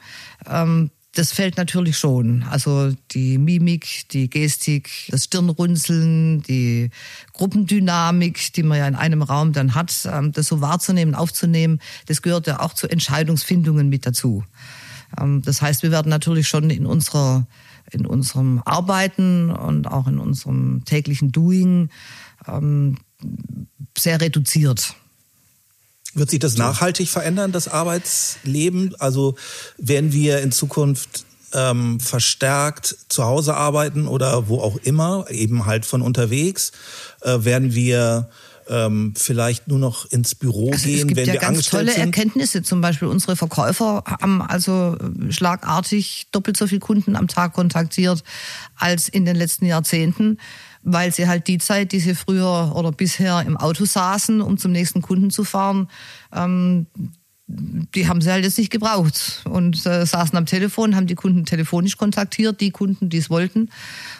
Ähm, 0.47 0.91
das 1.17 1.31
fällt 1.31 1.57
natürlich 1.57 1.97
schon. 1.97 2.43
Also 2.43 2.93
die 3.11 3.39
Mimik, 3.39 4.07
die 4.11 4.29
Gestik, 4.29 4.89
das 5.09 5.23
Stirnrunzeln, 5.23 6.43
die 6.43 6.91
Gruppendynamik, 7.33 8.53
die 8.53 8.61
man 8.61 8.77
ja 8.77 8.87
in 8.87 8.95
einem 8.95 9.23
Raum 9.23 9.51
dann 9.51 9.73
hat, 9.73 10.07
ähm, 10.11 10.31
das 10.31 10.47
so 10.47 10.61
wahrzunehmen, 10.61 11.15
aufzunehmen, 11.15 11.79
das 12.05 12.21
gehört 12.21 12.45
ja 12.45 12.59
auch 12.59 12.73
zu 12.73 12.87
Entscheidungsfindungen 12.87 13.89
mit 13.89 14.05
dazu. 14.05 14.43
Ähm, 15.19 15.41
das 15.41 15.61
heißt, 15.61 15.81
wir 15.81 15.89
werden 15.91 16.09
natürlich 16.09 16.47
schon 16.47 16.69
in 16.69 16.85
unserer 16.85 17.47
in 17.89 18.05
unserem 18.05 18.61
Arbeiten 18.65 19.49
und 19.49 19.87
auch 19.87 20.07
in 20.07 20.19
unserem 20.19 20.83
täglichen 20.83 21.31
Doing 21.31 21.89
ähm, 22.45 22.97
sehr 23.97 24.19
reduziert. 24.19 24.93
Wird 26.17 26.31
sich 26.31 26.39
das 26.39 26.57
nachhaltig 26.57 27.09
verändern, 27.09 27.51
das 27.51 27.67
Arbeitsleben? 27.67 28.95
Also 28.97 29.35
werden 29.77 30.11
wir 30.11 30.41
in 30.41 30.51
Zukunft 30.51 31.25
ähm, 31.53 31.99
verstärkt 31.99 32.97
zu 33.07 33.23
Hause 33.23 33.55
arbeiten 33.55 34.07
oder 34.07 34.49
wo 34.49 34.59
auch 34.59 34.77
immer, 34.77 35.27
eben 35.29 35.67
halt 35.67 35.85
von 35.85 36.01
unterwegs? 36.01 36.71
Äh, 37.21 37.45
werden 37.45 37.75
wir 37.75 38.29
ähm, 38.67 39.13
vielleicht 39.15 39.67
nur 39.67 39.77
noch 39.77 40.05
ins 40.11 40.33
Büro 40.33 40.71
also 40.71 40.85
gehen, 40.85 41.15
wenn 41.15 41.27
ja 41.27 41.33
wir 41.33 41.39
ganz 41.39 41.49
angestellt 41.49 41.87
tolle 41.87 41.93
sind? 41.93 42.05
Erkenntnisse. 42.05 42.63
Zum 42.63 42.81
Beispiel 42.81 43.07
unsere 43.07 43.35
Verkäufer 43.35 44.03
haben 44.05 44.41
also 44.41 44.97
schlagartig 45.29 46.27
doppelt 46.31 46.57
so 46.57 46.65
viele 46.65 46.79
Kunden 46.79 47.15
am 47.15 47.27
Tag 47.27 47.53
kontaktiert 47.53 48.23
als 48.75 49.07
in 49.07 49.25
den 49.25 49.35
letzten 49.35 49.67
Jahrzehnten 49.67 50.39
weil 50.87 51.11
sie 51.11 51.27
halt 51.27 51.47
die 51.47 51.57
Zeit, 51.57 51.91
die 51.91 51.99
sie 51.99 52.15
früher 52.15 52.73
oder 52.75 52.91
bisher 52.91 53.41
im 53.41 53.57
Auto 53.57 53.85
saßen, 53.85 54.41
um 54.41 54.57
zum 54.57 54.71
nächsten 54.71 55.01
Kunden 55.01 55.29
zu 55.29 55.43
fahren, 55.43 55.89
ähm, 56.33 56.87
die 57.47 58.07
haben 58.07 58.19
sie 58.19 58.31
halt 58.31 58.43
jetzt 58.43 58.57
nicht 58.57 58.71
gebraucht 58.71 59.43
und 59.45 59.85
äh, 59.85 60.05
saßen 60.05 60.37
am 60.37 60.45
Telefon, 60.45 60.95
haben 60.95 61.07
die 61.07 61.15
Kunden 61.15 61.45
telefonisch 61.45 61.97
kontaktiert, 61.97 62.59
die 62.59 62.71
Kunden, 62.71 63.09
die 63.09 63.17
es 63.17 63.29
wollten. 63.29 63.69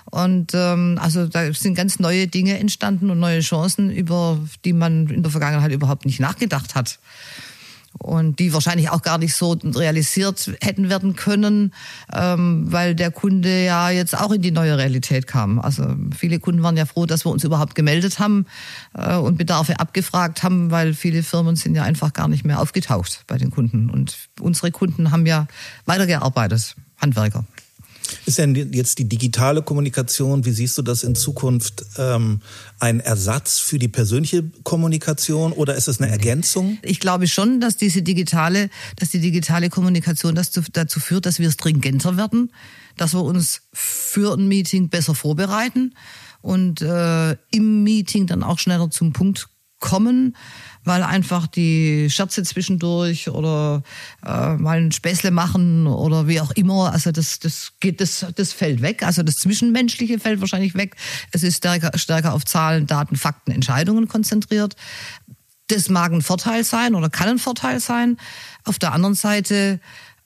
Und 0.06 0.54
ähm, 0.54 0.98
also 1.02 1.28
da 1.28 1.52
sind 1.54 1.76
ganz 1.76 2.00
neue 2.00 2.28
Dinge 2.28 2.58
entstanden 2.58 3.10
und 3.10 3.20
neue 3.20 3.42
Chancen, 3.42 3.92
über 3.92 4.40
die 4.64 4.72
man 4.72 5.08
in 5.08 5.24
der 5.24 5.32
Vergangenheit 5.32 5.72
überhaupt 5.72 6.06
nicht 6.06 6.20
nachgedacht 6.20 6.76
hat 6.76 7.00
und 7.98 8.40
die 8.40 8.54
wahrscheinlich 8.54 8.90
auch 8.90 9.02
gar 9.02 9.18
nicht 9.18 9.36
so 9.36 9.54
realisiert 9.64 10.52
hätten 10.62 10.90
werden 10.90 11.16
können, 11.16 11.74
ähm, 12.14 12.72
weil 12.72 12.96
der 12.96 13.12
Kunde 13.12 13.66
ja 13.66 13.90
jetzt 13.90 14.18
auch 14.18 14.32
in 14.32 14.42
die 14.42 14.52
neue 14.52 14.78
Realität 14.78 15.28
kam. 15.28 15.60
Also 15.60 15.96
viele 16.16 16.40
Kunden 16.40 16.64
waren 16.64 16.78
ja 16.78 16.86
froh, 16.86 17.06
dass 17.06 17.26
wir 17.26 17.32
uns 17.32 17.44
überhaupt 17.44 17.76
gemeldet 17.76 18.20
haben 18.20 18.46
äh, 18.94 19.16
und 19.16 19.38
Bedarfe 19.38 19.80
abgefragt 19.80 20.44
haben, 20.44 20.72
weil 20.72 20.94
viele 20.94 21.24
Firmen 21.24 21.56
sind 21.56 21.76
ja 21.76 21.84
einfach 21.84 22.14
gar 22.14 22.28
nicht 22.28 22.46
mehr 22.46 22.62
aufgetaucht 22.62 23.24
bei 23.28 23.38
den 23.38 23.52
Kunden. 23.52 23.90
Und 23.90 24.16
unsere 24.40 24.72
Kunden 24.72 25.12
haben 25.12 25.26
ja 25.26 25.48
weitergearbeitet, 25.86 26.76
Handwerker. 27.02 27.46
Ist 28.26 28.38
denn 28.38 28.56
jetzt 28.74 29.00
die 29.00 29.08
digitale 29.08 29.62
Kommunikation, 29.62 30.46
wie 30.46 30.52
siehst 30.52 30.78
du 30.78 30.82
das 30.82 31.04
in 31.04 31.16
Zukunft, 31.16 31.86
ähm, 31.98 32.42
ein 32.80 33.00
Ersatz 33.00 33.60
für 33.60 33.80
die 33.80 33.88
persönliche 33.88 34.44
Kommunikation 34.64 35.52
oder 35.52 35.76
ist 35.76 35.88
es 35.88 36.00
eine 36.00 36.12
Ergänzung? 36.12 36.78
Ich 36.82 37.00
glaube 37.00 37.28
schon, 37.28 37.60
dass 37.60 37.78
diese 37.78 38.02
digitale, 38.02 38.70
dass 38.98 39.10
die 39.10 39.20
digitale 39.20 39.70
Kommunikation 39.70 40.36
dazu, 40.36 40.62
dazu 40.72 41.00
führt, 41.00 41.26
dass 41.26 41.40
wir 41.40 41.52
stringenter 41.52 42.18
werden, 42.18 42.52
dass 42.98 43.14
wir 43.14 43.24
uns 43.24 43.62
für 43.74 44.34
ein 44.34 44.48
Meeting 44.48 44.90
besser 44.90 45.16
vorbereiten 45.16 45.94
und 46.42 46.82
äh, 46.82 47.32
im 47.52 47.84
Meeting 47.84 48.28
dann 48.28 48.44
auch 48.44 48.60
schneller 48.60 48.90
zum 48.90 49.14
Punkt 49.14 49.50
kommen 49.80 50.36
weil 50.88 51.04
einfach 51.04 51.48
die 51.48 52.10
Scherze 52.10 52.44
zwischendurch 52.44 53.30
oder 53.30 53.84
äh, 54.26 54.56
mal 54.56 54.78
ein 54.78 54.92
Späßle 54.92 55.32
machen 55.32 55.86
oder 55.86 56.28
wie 56.28 56.40
auch 56.40 56.52
immer, 56.52 56.94
also 56.94 57.12
das, 57.12 57.40
das 57.40 57.74
geht, 57.80 58.00
das, 58.00 58.26
das 58.36 58.54
fällt 58.54 58.82
weg. 58.82 59.04
Also 59.04 59.22
das 59.22 59.36
Zwischenmenschliche 59.36 60.20
fällt 60.20 60.40
wahrscheinlich 60.40 60.76
weg. 60.76 60.96
Es 61.32 61.44
ist 61.44 61.58
stärker, 61.58 61.98
stärker 61.98 62.34
auf 62.34 62.46
Zahlen, 62.46 62.88
Daten, 62.88 63.18
Fakten, 63.18 63.52
Entscheidungen 63.52 64.08
konzentriert. 64.08 64.76
Das 65.68 65.90
mag 65.90 66.14
ein 66.14 66.22
Vorteil 66.22 66.64
sein 66.64 66.96
oder 66.96 67.10
kann 67.10 67.28
ein 67.28 67.40
Vorteil 67.40 67.82
sein. 67.82 68.18
Auf 68.64 68.80
der 68.80 68.94
anderen 68.94 69.16
Seite 69.16 69.82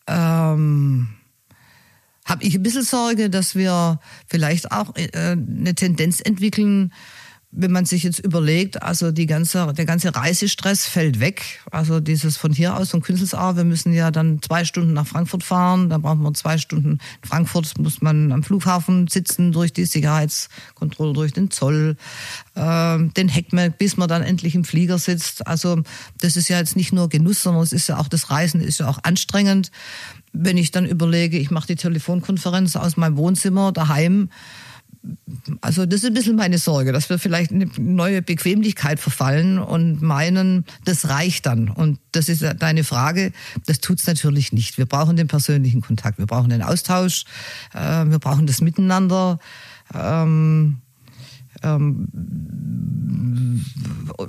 ähm, 0.07 1.09
habe 2.25 2.43
ich 2.43 2.55
ein 2.55 2.63
bisschen 2.63 2.83
Sorge, 2.83 3.31
dass 3.31 3.55
wir 3.55 3.99
vielleicht 4.27 4.71
auch 4.71 4.95
äh, 4.95 5.09
eine 5.31 5.73
Tendenz 5.73 6.21
entwickeln, 6.21 6.93
wenn 7.53 7.71
man 7.71 7.85
sich 7.85 8.03
jetzt 8.03 8.19
überlegt, 8.19 8.81
also 8.81 9.11
die 9.11 9.25
ganze, 9.25 9.73
der 9.73 9.85
ganze 9.85 10.15
Reisestress 10.15 10.85
fällt 10.87 11.19
weg. 11.19 11.59
Also 11.69 11.99
dieses 11.99 12.37
von 12.37 12.53
hier 12.53 12.77
aus, 12.77 12.91
von 12.91 13.01
Künzelsau, 13.01 13.57
wir 13.57 13.65
müssen 13.65 13.91
ja 13.91 14.09
dann 14.09 14.41
zwei 14.41 14.63
Stunden 14.63 14.93
nach 14.93 15.05
Frankfurt 15.05 15.43
fahren, 15.43 15.89
dann 15.89 16.01
brauchen 16.01 16.21
wir 16.21 16.33
zwei 16.33 16.57
Stunden. 16.57 16.91
In 16.91 17.27
Frankfurt 17.27 17.77
muss 17.77 18.01
man 18.01 18.31
am 18.31 18.43
Flughafen 18.43 19.07
sitzen, 19.07 19.51
durch 19.51 19.73
die 19.73 19.83
Sicherheitskontrolle, 19.83 21.11
durch 21.13 21.33
den 21.33 21.51
Zoll, 21.51 21.97
äh, 22.55 22.97
den 23.17 23.27
Heckmerk, 23.27 23.77
bis 23.77 23.97
man 23.97 24.07
dann 24.07 24.21
endlich 24.21 24.55
im 24.55 24.63
Flieger 24.63 24.97
sitzt. 24.97 25.45
Also 25.45 25.83
das 26.21 26.37
ist 26.37 26.47
ja 26.47 26.57
jetzt 26.57 26.77
nicht 26.77 26.93
nur 26.93 27.09
Genuss, 27.09 27.43
sondern 27.43 27.63
es 27.63 27.73
ist 27.73 27.87
ja 27.87 27.97
auch 27.97 28.07
das 28.07 28.29
Reisen 28.29 28.61
ist 28.61 28.79
ja 28.79 28.87
auch 28.87 28.99
anstrengend. 29.03 29.71
Wenn 30.31 30.55
ich 30.55 30.71
dann 30.71 30.85
überlege, 30.85 31.37
ich 31.37 31.51
mache 31.51 31.67
die 31.67 31.75
Telefonkonferenz 31.75 32.77
aus 32.77 32.95
meinem 32.95 33.17
Wohnzimmer 33.17 33.73
daheim, 33.73 34.29
also 35.61 35.85
das 35.85 36.01
ist 36.01 36.05
ein 36.05 36.13
bisschen 36.13 36.35
meine 36.35 36.57
Sorge, 36.57 36.91
dass 36.91 37.09
wir 37.09 37.17
vielleicht 37.17 37.51
eine 37.51 37.65
neue 37.77 38.21
Bequemlichkeit 38.21 38.99
verfallen 38.99 39.57
und 39.57 40.01
meinen, 40.01 40.65
das 40.85 41.09
reicht 41.09 41.47
dann. 41.47 41.69
Und 41.69 41.99
das 42.11 42.29
ist 42.29 42.45
deine 42.59 42.83
Frage. 42.83 43.31
Das 43.65 43.79
tut's 43.79 44.05
natürlich 44.05 44.51
nicht. 44.53 44.77
Wir 44.77 44.85
brauchen 44.85 45.15
den 45.15 45.27
persönlichen 45.27 45.81
Kontakt, 45.81 46.19
wir 46.19 46.27
brauchen 46.27 46.49
den 46.49 46.61
Austausch, 46.61 47.25
äh, 47.73 48.05
wir 48.05 48.19
brauchen 48.19 48.45
das 48.45 48.61
Miteinander. 48.61 49.39
Ähm, 49.93 50.77
ähm, 51.63 52.07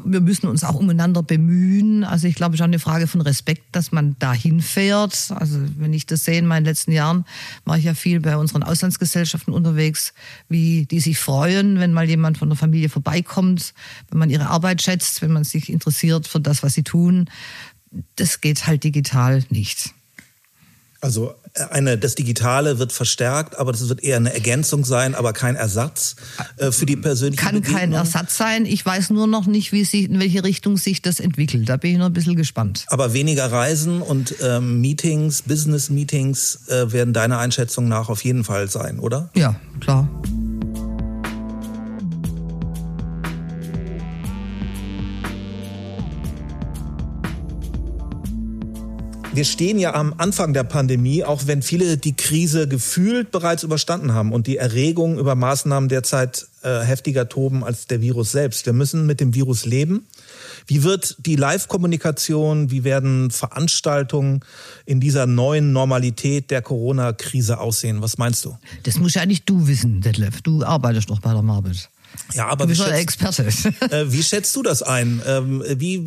wir 0.05 0.21
müssen 0.21 0.47
uns 0.49 0.65
auch 0.65 0.75
umeinander 0.75 1.23
bemühen. 1.23 2.05
Also 2.05 2.27
ich 2.27 2.35
glaube, 2.35 2.55
es 2.55 2.61
ist 2.61 2.63
auch 2.63 2.67
eine 2.67 2.79
Frage 2.79 3.07
von 3.07 3.21
Respekt, 3.21 3.65
dass 3.73 3.93
man 3.93 4.17
dahin 4.19 4.61
fährt. 4.61 5.33
Also 5.35 5.59
wenn 5.79 5.93
ich 5.93 6.07
das 6.07 6.25
sehe, 6.25 6.39
in 6.39 6.47
meinen 6.47 6.65
letzten 6.65 6.93
Jahren 6.93 7.25
war 7.65 7.79
ich 7.79 7.85
ja 7.85 7.95
viel 7.95 8.21
bei 8.21 8.37
unseren 8.37 8.63
Auslandsgesellschaften 8.63 9.53
unterwegs, 9.53 10.13
wie 10.49 10.87
die 10.87 11.01
sich 11.01 11.19
freuen, 11.19 11.79
wenn 11.79 11.93
mal 11.93 12.09
jemand 12.09 12.39
von 12.39 12.49
der 12.49 12.59
Familie 12.59 12.89
vorbeikommt, 12.89 13.75
wenn 14.11 14.19
man 14.19 14.31
ihre 14.31 14.49
Arbeit 14.49 14.83
schätzt, 14.83 15.23
wenn 15.23 15.33
man 15.33 15.45
sich 15.45 15.71
interessiert 15.71 16.27
für 16.27 16.41
das, 16.41 16.63
was 16.63 16.75
sie 16.75 16.83
tun. 16.83 17.31
Das 18.17 18.41
geht 18.41 18.67
halt 18.67 18.85
digital 18.85 19.45
nicht. 19.51 19.91
Also 21.01 21.35
eine, 21.71 21.99
das 21.99 22.15
Digitale 22.15 22.79
wird 22.79 22.93
verstärkt, 22.93 23.59
aber 23.59 23.73
das 23.73 23.89
wird 23.89 24.03
eher 24.03 24.17
eine 24.17 24.33
Ergänzung 24.33 24.85
sein, 24.85 25.15
aber 25.15 25.33
kein 25.33 25.55
Ersatz 25.55 26.17
äh, 26.57 26.73
für 26.73 26.87
die 26.87 26.97
persönliche 26.97 27.43
Kann 27.43 27.57
Begegnung. 27.57 27.79
kein 27.79 27.93
Ersatz 27.93 28.37
sein. 28.37 28.65
Ich 28.65 28.85
weiß 28.85 29.11
nur 29.11 29.27
noch 29.27 29.47
nicht, 29.47 29.73
wie 29.73 29.85
sich, 29.85 30.05
in 30.05 30.19
welche 30.19 30.45
Richtung 30.45 30.77
sich 30.77 31.03
das 31.03 31.21
entwickelt. 31.21 31.69
Da 31.69 31.77
bin 31.77 31.93
ich 31.93 31.99
noch 31.99 32.07
ein 32.07 32.13
bisschen 32.13 32.37
gespannt. 32.37 32.85
Aber 32.89 33.13
weniger 33.13 33.53
Reisen 33.53 34.01
und 34.01 34.35
ähm, 34.43 34.81
Meetings, 34.81 35.43
Business-Meetings 35.43 36.69
äh, 36.69 36.93
werden 36.93 37.13
deiner 37.13 37.39
Einschätzung 37.39 37.89
nach 37.89 38.09
auf 38.09 38.25
jeden 38.25 38.45
Fall 38.45 38.71
sein, 38.71 38.99
oder? 38.99 39.31
Ja, 39.35 39.57
klar. 39.81 40.09
Wir 49.35 49.45
stehen 49.47 49.79
ja 49.79 49.95
am 49.95 50.13
Anfang 50.19 50.53
der 50.53 50.63
Pandemie, 50.63 51.25
auch 51.25 51.47
wenn 51.47 51.63
viele 51.63 51.97
die 51.97 52.15
Krise 52.15 52.69
gefühlt 52.69 53.31
bereits 53.31 53.63
überstanden 53.63 54.13
haben 54.13 54.31
und 54.31 54.47
die 54.47 54.59
Erregung 54.59 55.19
über 55.19 55.35
Maßnahmen 55.35 55.89
derzeit 55.89 56.47
äh, 56.63 56.81
heftiger 56.81 57.31
toben 57.31 57.65
als 57.65 57.87
der 57.87 58.03
Virus 58.03 58.31
selbst. 58.31 58.67
Wir 58.67 58.75
müssen 58.75 59.07
mit 59.07 59.21
dem 59.21 59.35
Virus 59.35 59.65
leben. 59.65 60.07
Wie 60.67 60.83
wird 60.83 61.17
die 61.19 61.37
Live-Kommunikation, 61.37 62.71
wie 62.71 62.85
werden 62.85 63.31
Veranstaltungen 63.31 64.41
in 64.85 65.01
dieser 65.01 65.27
neuen 65.27 65.73
Normalität 65.73 66.51
der 66.51 66.61
Corona-Krise 66.61 67.59
aussehen? 67.59 68.03
Was 68.03 68.19
meinst 68.19 68.45
du? 68.45 68.59
Das 68.83 68.99
musst 68.99 69.15
ja 69.15 69.23
eigentlich 69.23 69.47
du 69.47 69.67
wissen, 69.67 70.03
Detlef. 70.03 70.43
Du 70.43 70.63
arbeitest 70.63 71.09
doch 71.09 71.21
bei 71.21 71.33
der 71.33 71.43
Marbet. 71.43 71.89
Ja, 72.35 72.49
aber 72.49 72.67
du 72.67 72.73
wie 72.73 72.77
schätzt, 72.77 72.93
Experte. 72.93 73.45
äh, 73.91 74.13
wie 74.13 74.23
schätzt 74.23 74.55
du 74.55 74.63
das 74.63 74.83
ein? 74.83 75.23
Ähm, 75.27 75.65
wie 75.77 76.05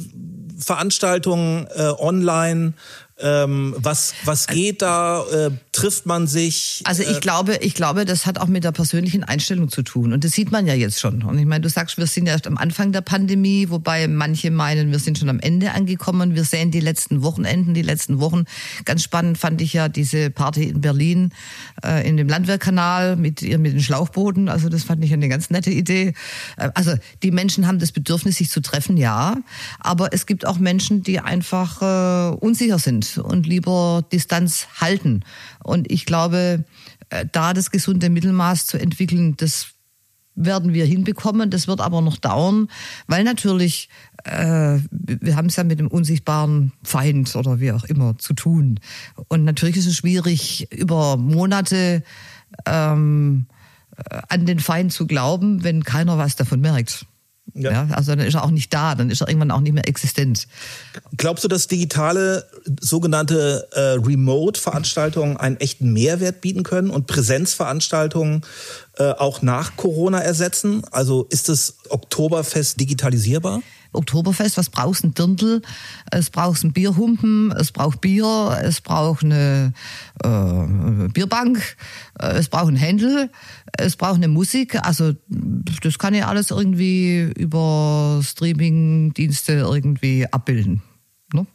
Veranstaltungen 0.58 1.68
äh, 1.76 1.92
online, 1.98 2.74
ähm, 3.18 3.74
was, 3.78 4.14
was 4.26 4.48
geht 4.48 4.82
da? 4.82 5.24
Äh, 5.32 5.52
trifft 5.72 6.06
man 6.06 6.28
sich? 6.28 6.82
Also 6.84 7.02
ich 7.02 7.18
äh, 7.18 7.20
glaube, 7.22 7.56
ich 7.62 7.74
glaube, 7.74 8.04
das 8.04 8.26
hat 8.26 8.38
auch 8.40 8.48
mit 8.48 8.66
der 8.66 8.74
persönlichen 8.74 9.24
Einstellung 9.24 9.70
zu 9.70 9.84
tun. 9.84 10.12
Und 10.12 10.26
das 10.26 10.34
sieht 10.34 10.52
man 10.52 10.68
ja 10.68 10.74
jetzt 10.74 11.00
schon. 11.00 11.24
Und 11.24 11.40
ich 11.40 11.46
meine, 11.46 11.62
du 11.62 11.70
sagst, 11.70 11.98
wir 11.98 12.08
sind 12.08 12.28
erst 12.28 12.46
am 12.46 12.58
Anfang 12.58 12.92
der 12.92 13.00
Pandemie, 13.00 13.70
wobei 13.70 14.10
manche 14.10 14.52
meinen, 14.52 14.92
wir 14.92 15.00
sind 15.00 15.18
schon 15.18 15.30
am 15.30 15.40
Ende 15.40 15.72
angekommen. 15.72 16.36
Wir 16.36 16.44
sehen 16.44 16.72
die 16.72 16.82
letzten 16.82 17.24
Wochenenden, 17.24 17.74
die 17.74 17.84
letzten 17.84 18.20
Wochen. 18.20 18.44
Ganz 18.84 19.04
spannend 19.04 19.38
fand 19.38 19.62
ich 19.62 19.72
ja 19.72 19.88
diese 19.88 20.30
Party 20.30 20.66
in 20.66 20.82
Berlin 20.82 21.32
äh, 21.86 22.06
in 22.08 22.18
dem 22.18 22.28
Landwehrkanal 22.28 23.16
mit 23.16 23.42
ihr 23.42 23.60
mit 23.60 23.72
den 23.72 23.82
Schlauchbooten. 23.82 24.50
Also 24.50 24.68
das 24.68 24.84
fand 24.84 25.02
ich 25.06 25.14
eine 25.14 25.30
ganz 25.30 25.50
nette 25.50 25.72
Idee. 25.72 26.14
Äh, 26.58 26.70
also 26.74 26.94
die 27.24 27.32
Menschen 27.32 27.66
haben 27.66 27.80
das 27.80 27.94
Bedürfnis, 27.94 28.36
sich 28.36 28.50
zu 28.50 28.60
treffen, 28.60 28.98
ja. 28.98 29.38
Aber 29.80 30.12
es 30.12 30.26
gibt 30.26 30.46
auch 30.46 30.58
Menschen, 30.58 31.02
die 31.02 31.22
einfach 31.22 31.82
äh, 31.82 32.36
unsicher 32.36 32.78
sind 32.78 33.05
und 33.18 33.46
lieber 33.46 34.04
Distanz 34.12 34.68
halten. 34.80 35.24
Und 35.64 35.92
ich 35.92 36.06
glaube, 36.06 36.66
äh, 37.10 37.26
da 37.32 37.54
das 37.54 37.72
gesunde 37.72 38.10
Mittelmaß 38.10 38.68
zu 38.68 38.78
entwickeln, 38.78 39.36
das 39.38 39.68
werden 40.36 40.74
wir 40.74 40.86
hinbekommen. 40.86 41.50
Das 41.50 41.68
wird 41.68 41.82
aber 41.82 42.02
noch 42.02 42.18
dauern, 42.18 42.68
weil 43.08 43.24
natürlich 43.24 43.90
äh, 44.26 44.80
wir 44.92 45.36
haben 45.36 45.48
es 45.48 45.56
ja 45.56 45.64
mit 45.64 45.80
dem 45.80 45.88
unsichtbaren 45.88 46.74
Feind 46.84 47.36
oder 47.36 47.60
wie 47.60 47.72
auch 47.72 47.84
immer 47.86 48.18
zu 48.18 48.34
tun. 48.34 48.80
Und 49.28 49.44
natürlich 49.44 49.78
ist 49.78 49.88
es 49.88 49.96
schwierig, 49.96 50.72
über 50.72 51.18
Monate 51.18 52.04
ähm, 52.66 53.46
äh, 53.98 54.22
an 54.28 54.46
den 54.46 54.60
Feind 54.60 54.92
zu 54.92 55.08
glauben, 55.08 55.64
wenn 55.64 55.84
keiner 55.84 56.18
was 56.18 56.36
davon 56.36 56.60
merkt. 56.60 57.06
Ja. 57.56 57.72
ja. 57.72 57.88
also 57.92 58.14
dann 58.14 58.26
ist 58.26 58.34
er 58.34 58.44
auch 58.44 58.52
nicht 58.52 58.74
da, 58.74 58.96
dann 58.96 59.10
ist 59.10 59.22
er 59.22 59.30
irgendwann 59.30 59.52
auch 59.52 59.62
nicht 59.62 59.74
mehr 59.74 59.88
existent. 59.88 60.48
Glaubst 61.16 61.44
du, 61.44 61.48
dass 61.48 61.68
digitale 61.68 62.46
sogenannte 62.82 63.68
äh, 63.72 63.80
Remote-Veranstaltungen 64.06 65.38
einen 65.38 65.58
echten 65.58 65.94
Mehrwert 65.94 66.42
bieten 66.42 66.64
können 66.64 66.90
und 66.90 67.08
Präsenzveranstaltungen 67.08 68.42
äh, 68.98 69.12
auch 69.12 69.42
nach 69.42 69.78
Corona 69.78 70.20
ersetzen? 70.20 70.84
Also 70.92 71.28
ist 71.30 71.48
das 71.48 71.78
Oktoberfest 71.90 72.80
digitalisierbar? 72.80 73.62
Oktoberfest, 73.96 74.58
was 74.58 74.70
brauchst 74.70 75.04
du? 75.04 75.08
Ein 75.08 75.14
Dirndl, 75.14 75.62
es 76.12 76.30
braucht 76.30 76.64
ein 76.64 76.74
Bierhumpen, 76.74 77.52
es 77.52 77.72
braucht 77.72 78.02
Bier, 78.02 78.58
es 78.64 78.82
braucht 78.82 79.24
eine 79.24 79.74
äh, 80.24 81.08
Bierbank, 81.10 81.78
äh, 82.20 82.38
es 82.38 82.50
braucht 82.50 82.70
ein 82.70 82.76
Händel, 82.76 83.30
es 83.78 83.96
braucht 83.96 84.16
eine 84.16 84.28
Musik. 84.28 84.84
Also 84.86 85.14
das 85.28 86.00
kann 86.00 86.14
ich 86.14 86.26
alles 86.26 86.52
irgendwie 86.52 87.32
über 87.38 88.22
Streaming-Dienste 88.24 89.54
irgendwie 89.54 90.26
abbilden. 90.32 90.82
Ne? 91.34 91.46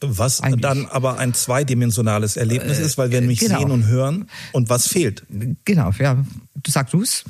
Was 0.00 0.40
Eigentlich. 0.40 0.62
dann 0.62 0.86
aber 0.86 1.18
ein 1.18 1.32
zweidimensionales 1.34 2.36
Erlebnis 2.36 2.78
äh, 2.78 2.84
ist, 2.84 2.98
weil 2.98 3.10
wir 3.10 3.20
nämlich 3.20 3.40
genau. 3.40 3.58
sehen 3.58 3.70
und 3.70 3.86
hören. 3.86 4.28
Und 4.52 4.68
was 4.68 4.88
fehlt? 4.88 5.24
Genau, 5.64 5.90
ja. 5.98 6.24
Du 6.54 6.70
sagst 6.70 6.94
du's. 6.94 7.24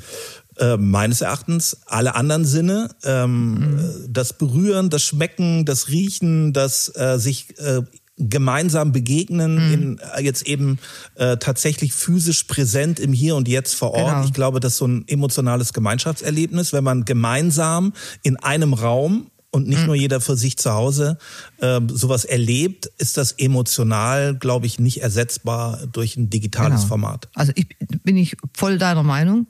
Äh, 0.57 0.77
meines 0.77 1.21
Erachtens 1.21 1.77
alle 1.87 2.15
anderen 2.15 2.45
Sinne, 2.45 2.89
ähm, 3.03 3.53
mhm. 3.53 3.79
das 4.07 4.37
Berühren, 4.37 4.89
das 4.89 5.03
Schmecken, 5.03 5.65
das 5.65 5.87
Riechen, 5.87 6.53
das 6.53 6.95
äh, 6.95 7.17
sich 7.17 7.57
äh, 7.59 7.81
gemeinsam 8.17 8.91
begegnen, 8.91 9.55
mhm. 9.55 9.73
in, 9.73 9.99
äh, 10.15 10.21
jetzt 10.21 10.47
eben 10.47 10.77
äh, 11.15 11.37
tatsächlich 11.37 11.93
physisch 11.93 12.43
präsent 12.43 12.99
im 12.99 13.13
Hier 13.13 13.35
und 13.35 13.47
Jetzt 13.47 13.73
vor 13.73 13.91
Ort. 13.91 14.13
Genau. 14.13 14.25
Ich 14.25 14.33
glaube, 14.33 14.59
das 14.59 14.73
ist 14.73 14.77
so 14.79 14.87
ein 14.87 15.07
emotionales 15.07 15.73
Gemeinschaftserlebnis, 15.73 16.73
wenn 16.73 16.83
man 16.83 17.05
gemeinsam 17.05 17.93
in 18.21 18.37
einem 18.37 18.73
Raum 18.73 19.31
und 19.49 19.67
nicht 19.67 19.81
mhm. 19.81 19.85
nur 19.87 19.95
jeder 19.95 20.19
für 20.21 20.35
sich 20.35 20.57
zu 20.57 20.71
Hause 20.73 21.17
äh, 21.59 21.79
sowas 21.87 22.25
erlebt, 22.25 22.87
ist 22.97 23.17
das 23.17 23.33
emotional, 23.33 24.35
glaube 24.35 24.65
ich, 24.65 24.79
nicht 24.79 25.01
ersetzbar 25.01 25.87
durch 25.91 26.17
ein 26.17 26.29
digitales 26.29 26.81
genau. 26.81 26.87
Format. 26.87 27.29
Also 27.35 27.51
ich 27.55 27.67
bin 28.03 28.17
ich 28.17 28.35
voll 28.55 28.77
deiner 28.77 29.03
Meinung. 29.03 29.47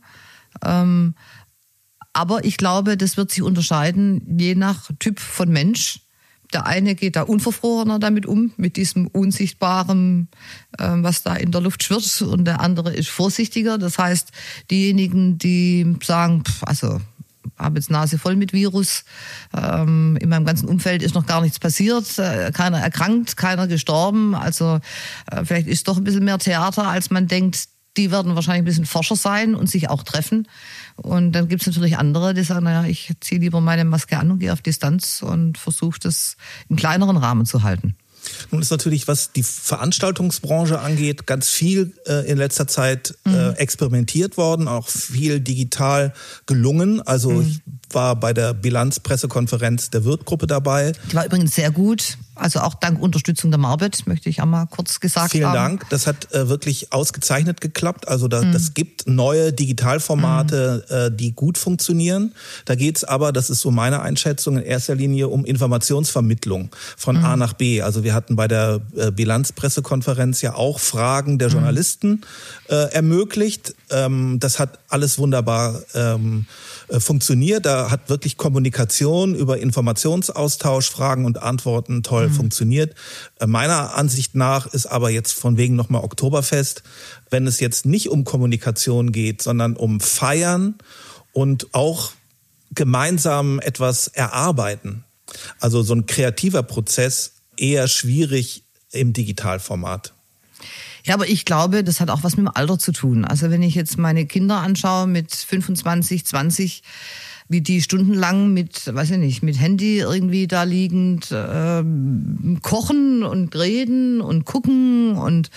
Ähm, 0.64 1.16
aber 2.14 2.46
ich 2.46 2.58
glaube, 2.58 2.96
das 2.96 3.18
wird 3.18 3.32
sich 3.32 3.42
unterscheiden 3.42 4.38
je 4.40 4.56
nach 4.56 4.90
Typ 5.00 5.20
von 5.20 5.50
Mensch. 5.50 6.00
Der 6.54 6.68
eine 6.68 6.94
geht 6.94 7.16
da 7.16 7.24
unverfrorener 7.24 7.98
damit 7.98 8.28
um, 8.28 8.54
mit 8.58 8.78
diesem 8.78 9.08
Unsichtbaren, 9.08 10.28
äh, 10.78 10.88
was 10.98 11.24
da 11.24 11.36
in 11.36 11.52
der 11.52 11.62
Luft 11.62 11.82
schwirrt, 11.82 12.22
und 12.22 12.46
der 12.46 12.62
andere 12.62 12.94
ist 12.94 13.10
vorsichtiger. 13.10 13.80
Das 13.80 13.98
heißt, 13.98 14.30
diejenigen, 14.70 15.40
die 15.40 15.98
sagen, 16.04 16.44
pff, 16.46 16.64
also 16.64 17.02
habe 17.58 17.80
jetzt 17.80 17.90
Nase 17.90 18.18
voll 18.18 18.36
mit 18.36 18.54
Virus. 18.54 19.04
Ähm, 19.56 20.18
in 20.20 20.30
meinem 20.30 20.46
ganzen 20.46 20.68
Umfeld 20.68 21.02
ist 21.02 21.16
noch 21.16 21.26
gar 21.26 21.42
nichts 21.42 21.60
passiert, 21.60 22.18
äh, 22.20 22.52
keiner 22.52 22.80
erkrankt, 22.80 23.38
keiner 23.38 23.68
gestorben. 23.68 24.36
Also 24.36 24.80
äh, 25.32 25.44
vielleicht 25.46 25.68
ist 25.68 25.88
doch 25.88 25.98
ein 25.98 26.04
bisschen 26.04 26.24
mehr 26.26 26.38
Theater, 26.38 26.88
als 26.88 27.10
man 27.10 27.28
denkt. 27.28 27.68
Die 27.98 28.12
werden 28.12 28.36
wahrscheinlich 28.36 28.62
ein 28.62 28.66
bisschen 28.66 28.86
forscher 28.86 29.16
sein 29.16 29.56
und 29.56 29.70
sich 29.70 29.90
auch 29.90 30.04
treffen. 30.04 30.48
Und 30.96 31.32
dann 31.34 31.48
gibt 31.48 31.62
es 31.62 31.68
natürlich 31.68 31.98
andere, 31.98 32.34
die 32.34 32.44
sagen, 32.44 32.66
naja, 32.66 32.86
ich 32.88 33.12
ziehe 33.20 33.40
lieber 33.40 33.62
meine 33.62 33.86
Maske 33.86 34.18
an 34.18 34.32
und 34.32 34.40
gehe 34.40 34.54
auf 34.54 34.62
Distanz 34.62 35.22
und 35.22 35.58
versuche 35.58 36.00
das 36.00 36.38
in 36.70 36.76
kleineren 36.76 37.18
Rahmen 37.18 37.46
zu 37.46 37.64
halten. 37.64 37.96
Nun 38.52 38.62
ist 38.62 38.72
natürlich, 38.72 39.08
was 39.08 39.32
die 39.34 39.44
Veranstaltungsbranche 39.44 40.80
angeht, 40.80 41.28
ganz 41.28 41.50
viel 41.50 41.94
äh, 42.08 42.30
in 42.30 42.38
letzter 42.38 42.68
Zeit 42.68 43.16
äh, 43.26 43.30
mhm. 43.30 43.56
experimentiert 43.56 44.38
worden, 44.38 44.68
auch 44.68 44.88
viel 44.88 45.40
digital 45.40 46.14
gelungen. 46.46 47.02
Also 47.02 47.32
mhm. 47.32 47.60
War 47.94 48.16
bei 48.16 48.34
der 48.34 48.54
Bilanzpressekonferenz 48.54 49.90
der 49.90 50.06
Wirtgruppe 50.06 50.48
dabei. 50.48 50.94
Die 51.12 51.16
war 51.16 51.26
übrigens 51.26 51.56
sehr 51.56 51.72
gut. 51.72 52.18
Also 52.36 52.62
auch 52.62 52.74
dank 52.74 53.00
Unterstützung 53.00 53.52
der 53.52 53.60
Marbet, 53.60 54.08
möchte 54.08 54.28
ich 54.28 54.42
einmal 54.42 54.66
kurz 54.66 55.00
gesagt 55.00 55.32
Vielen 55.32 55.46
haben. 55.46 55.54
Vielen 55.54 55.80
Dank. 55.80 55.90
Das 55.92 56.08
hat 56.08 56.34
äh, 56.34 56.50
wirklich 56.50 56.92
ausgezeichnet 56.92 57.62
geklappt. 57.62 58.08
Also 58.08 58.28
da, 58.28 58.42
mhm. 58.42 58.54
das 58.54 58.74
gibt 58.74 59.08
neue 59.08 59.54
Digitalformate, 59.54 60.84
mhm. 60.90 60.96
äh, 60.96 61.12
die 61.12 61.34
gut 61.34 61.60
funktionieren. 61.60 62.34
Da 62.66 62.74
geht's 62.74 63.04
aber, 63.04 63.34
das 63.34 63.52
ist 63.52 63.62
so 63.62 63.70
meine 63.70 64.02
Einschätzung, 64.02 64.58
in 64.58 64.64
erster 64.64 64.96
Linie 64.96 65.28
um 65.28 65.46
Informationsvermittlung 65.46 66.72
von 66.98 67.20
mhm. 67.20 67.26
A 67.26 67.38
nach 67.38 67.54
B. 67.54 67.84
Also 67.84 68.04
wir 68.04 68.16
hatten 68.16 68.36
bei 68.36 68.48
der 68.48 68.82
äh, 68.96 69.12
Bilanzpressekonferenz 69.12 70.42
ja 70.42 70.56
auch 70.56 70.80
Fragen 70.80 71.38
der 71.38 71.50
mhm. 71.50 71.54
Journalisten 71.54 72.22
äh, 72.68 72.92
ermöglicht. 72.94 73.76
Ähm, 73.92 74.40
das 74.40 74.58
hat 74.58 74.80
alles 74.90 75.20
wunderbar 75.20 75.80
ähm, 75.94 76.48
äh, 76.48 76.73
funktioniert. 77.00 77.66
Da 77.66 77.92
hat 77.92 78.10
wirklich 78.10 78.38
Kommunikation 78.38 79.36
über 79.36 79.58
Informationsaustausch, 79.60 80.90
Fragen 80.90 81.26
und 81.26 81.42
Antworten 81.42 82.04
toll 82.04 82.30
mhm. 82.30 82.34
funktioniert. 82.34 82.96
Äh, 83.40 83.48
meiner 83.48 83.96
Ansicht 83.96 84.36
nach 84.36 84.68
ist 84.68 84.86
aber 84.86 85.10
jetzt 85.10 85.34
von 85.34 85.58
wegen 85.58 85.76
nochmal 85.76 86.04
Oktoberfest, 86.04 86.84
wenn 87.30 87.48
es 87.48 87.60
jetzt 87.60 87.86
nicht 87.86 88.10
um 88.10 88.24
Kommunikation 88.24 89.12
geht, 89.12 89.42
sondern 89.42 89.76
um 89.76 90.00
Feiern 90.00 90.76
und 91.32 91.74
auch 91.74 92.12
gemeinsam 92.72 93.60
etwas 93.60 94.08
erarbeiten. 94.08 95.04
Also 95.60 95.82
so 95.82 95.94
ein 95.94 96.06
kreativer 96.06 96.64
Prozess 96.64 97.34
eher 97.58 97.88
schwierig 97.88 98.64
im 98.92 99.14
Digitalformat. 99.14 100.14
Ja, 101.06 101.16
aber 101.16 101.28
ich 101.28 101.46
glaube, 101.46 101.84
das 101.84 102.00
hat 102.00 102.10
auch 102.10 102.24
was 102.24 102.38
mit 102.38 102.46
dem 102.46 102.52
Alter 102.54 102.80
zu 102.80 102.94
tun. 102.94 103.26
Also 103.26 103.50
wenn 103.50 103.62
ich 103.62 103.76
jetzt 103.76 103.98
meine 103.98 104.26
Kinder 104.26 104.62
anschaue 104.62 105.06
mit 105.08 105.34
25, 105.34 106.26
20, 106.26 106.84
wie 107.50 107.62
die 107.62 107.82
stundenlang 107.82 108.54
mit, 108.54 108.94
weiß 108.94 109.12
ich 109.12 109.18
nicht, 109.18 109.44
mit 109.44 109.60
Handy 109.60 110.00
irgendwie 110.00 110.48
da 110.48 110.64
liegend 110.64 111.32
äh, 111.32 111.84
kochen 112.62 113.24
und 113.24 113.56
reden 113.56 114.22
und 114.22 114.46
gucken 114.46 115.18
und 115.18 115.50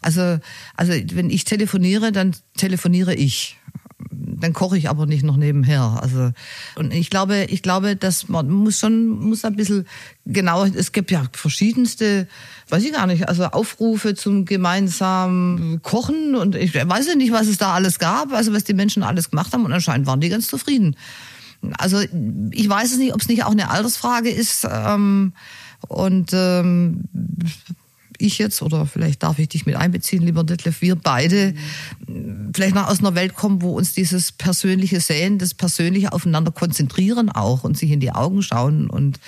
also 0.00 0.38
also 0.76 0.92
wenn 1.12 1.28
ich 1.28 1.44
telefoniere, 1.44 2.10
dann 2.10 2.34
telefoniere 2.56 3.14
ich 3.14 3.58
dann 4.10 4.52
koche 4.52 4.76
ich 4.76 4.88
aber 4.88 5.06
nicht 5.06 5.24
noch 5.24 5.36
nebenher. 5.36 5.98
Also 6.02 6.30
und 6.76 6.92
ich 6.92 7.10
glaube, 7.10 7.44
ich 7.48 7.62
glaube, 7.62 7.96
dass 7.96 8.28
man 8.28 8.50
muss 8.50 8.78
schon 8.78 9.08
muss 9.08 9.44
ein 9.44 9.56
bisschen 9.56 9.86
genau. 10.26 10.64
Es 10.64 10.92
gibt 10.92 11.10
ja 11.10 11.24
verschiedenste, 11.32 12.26
weiß 12.68 12.84
ich 12.84 12.92
gar 12.92 13.06
nicht, 13.06 13.28
also 13.28 13.44
Aufrufe 13.44 14.14
zum 14.14 14.44
gemeinsamen 14.44 15.80
Kochen 15.82 16.34
und 16.34 16.54
ich 16.54 16.74
weiß 16.74 17.06
ja 17.06 17.14
nicht, 17.14 17.32
was 17.32 17.46
es 17.46 17.58
da 17.58 17.74
alles 17.74 17.98
gab, 17.98 18.32
also 18.32 18.52
was 18.52 18.64
die 18.64 18.74
Menschen 18.74 19.02
alles 19.02 19.30
gemacht 19.30 19.52
haben 19.52 19.64
und 19.64 19.72
anscheinend 19.72 20.06
waren 20.06 20.20
die 20.20 20.28
ganz 20.28 20.48
zufrieden. 20.48 20.96
Also 21.78 22.00
ich 22.50 22.68
weiß 22.68 22.92
es 22.92 22.98
nicht, 22.98 23.14
ob 23.14 23.20
es 23.20 23.28
nicht 23.28 23.44
auch 23.44 23.52
eine 23.52 23.70
Altersfrage 23.70 24.30
ist. 24.30 24.66
Ähm, 24.70 25.32
und 25.88 26.30
ähm, 26.32 27.04
ich 28.18 28.38
jetzt, 28.38 28.62
oder 28.62 28.86
vielleicht 28.86 29.22
darf 29.22 29.38
ich 29.38 29.48
dich 29.48 29.66
mit 29.66 29.76
einbeziehen, 29.76 30.22
lieber 30.22 30.44
Detlef, 30.44 30.80
wir 30.82 30.96
beide 30.96 31.54
mhm. 32.06 32.50
vielleicht 32.54 32.74
mal 32.74 32.84
aus 32.84 33.00
einer 33.00 33.14
Welt 33.14 33.34
kommen, 33.34 33.62
wo 33.62 33.76
uns 33.76 33.92
dieses 33.92 34.32
persönliche 34.32 35.00
Sehen, 35.00 35.38
das 35.38 35.54
persönliche 35.54 36.12
Aufeinander 36.12 36.52
konzentrieren 36.52 37.30
auch 37.30 37.64
und 37.64 37.76
sich 37.76 37.90
in 37.90 38.00
die 38.00 38.12
Augen 38.12 38.42
schauen 38.42 38.90
und 38.90 39.20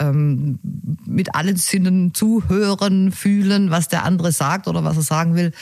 ähm, 0.00 0.58
mit 1.06 1.34
allen 1.34 1.56
Sinnen 1.56 2.14
zuhören, 2.14 3.12
fühlen, 3.12 3.70
was 3.70 3.88
der 3.88 4.04
andere 4.04 4.32
sagt 4.32 4.68
oder 4.68 4.84
was 4.84 4.96
er 4.96 5.02
sagen 5.02 5.34
will, 5.34 5.52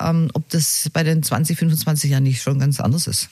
ähm, 0.00 0.30
ob 0.34 0.48
das 0.50 0.90
bei 0.92 1.02
den 1.02 1.22
20, 1.22 1.58
25 1.58 2.10
Jahren 2.10 2.22
nicht 2.22 2.42
schon 2.42 2.58
ganz 2.58 2.80
anders 2.80 3.06
ist. 3.06 3.28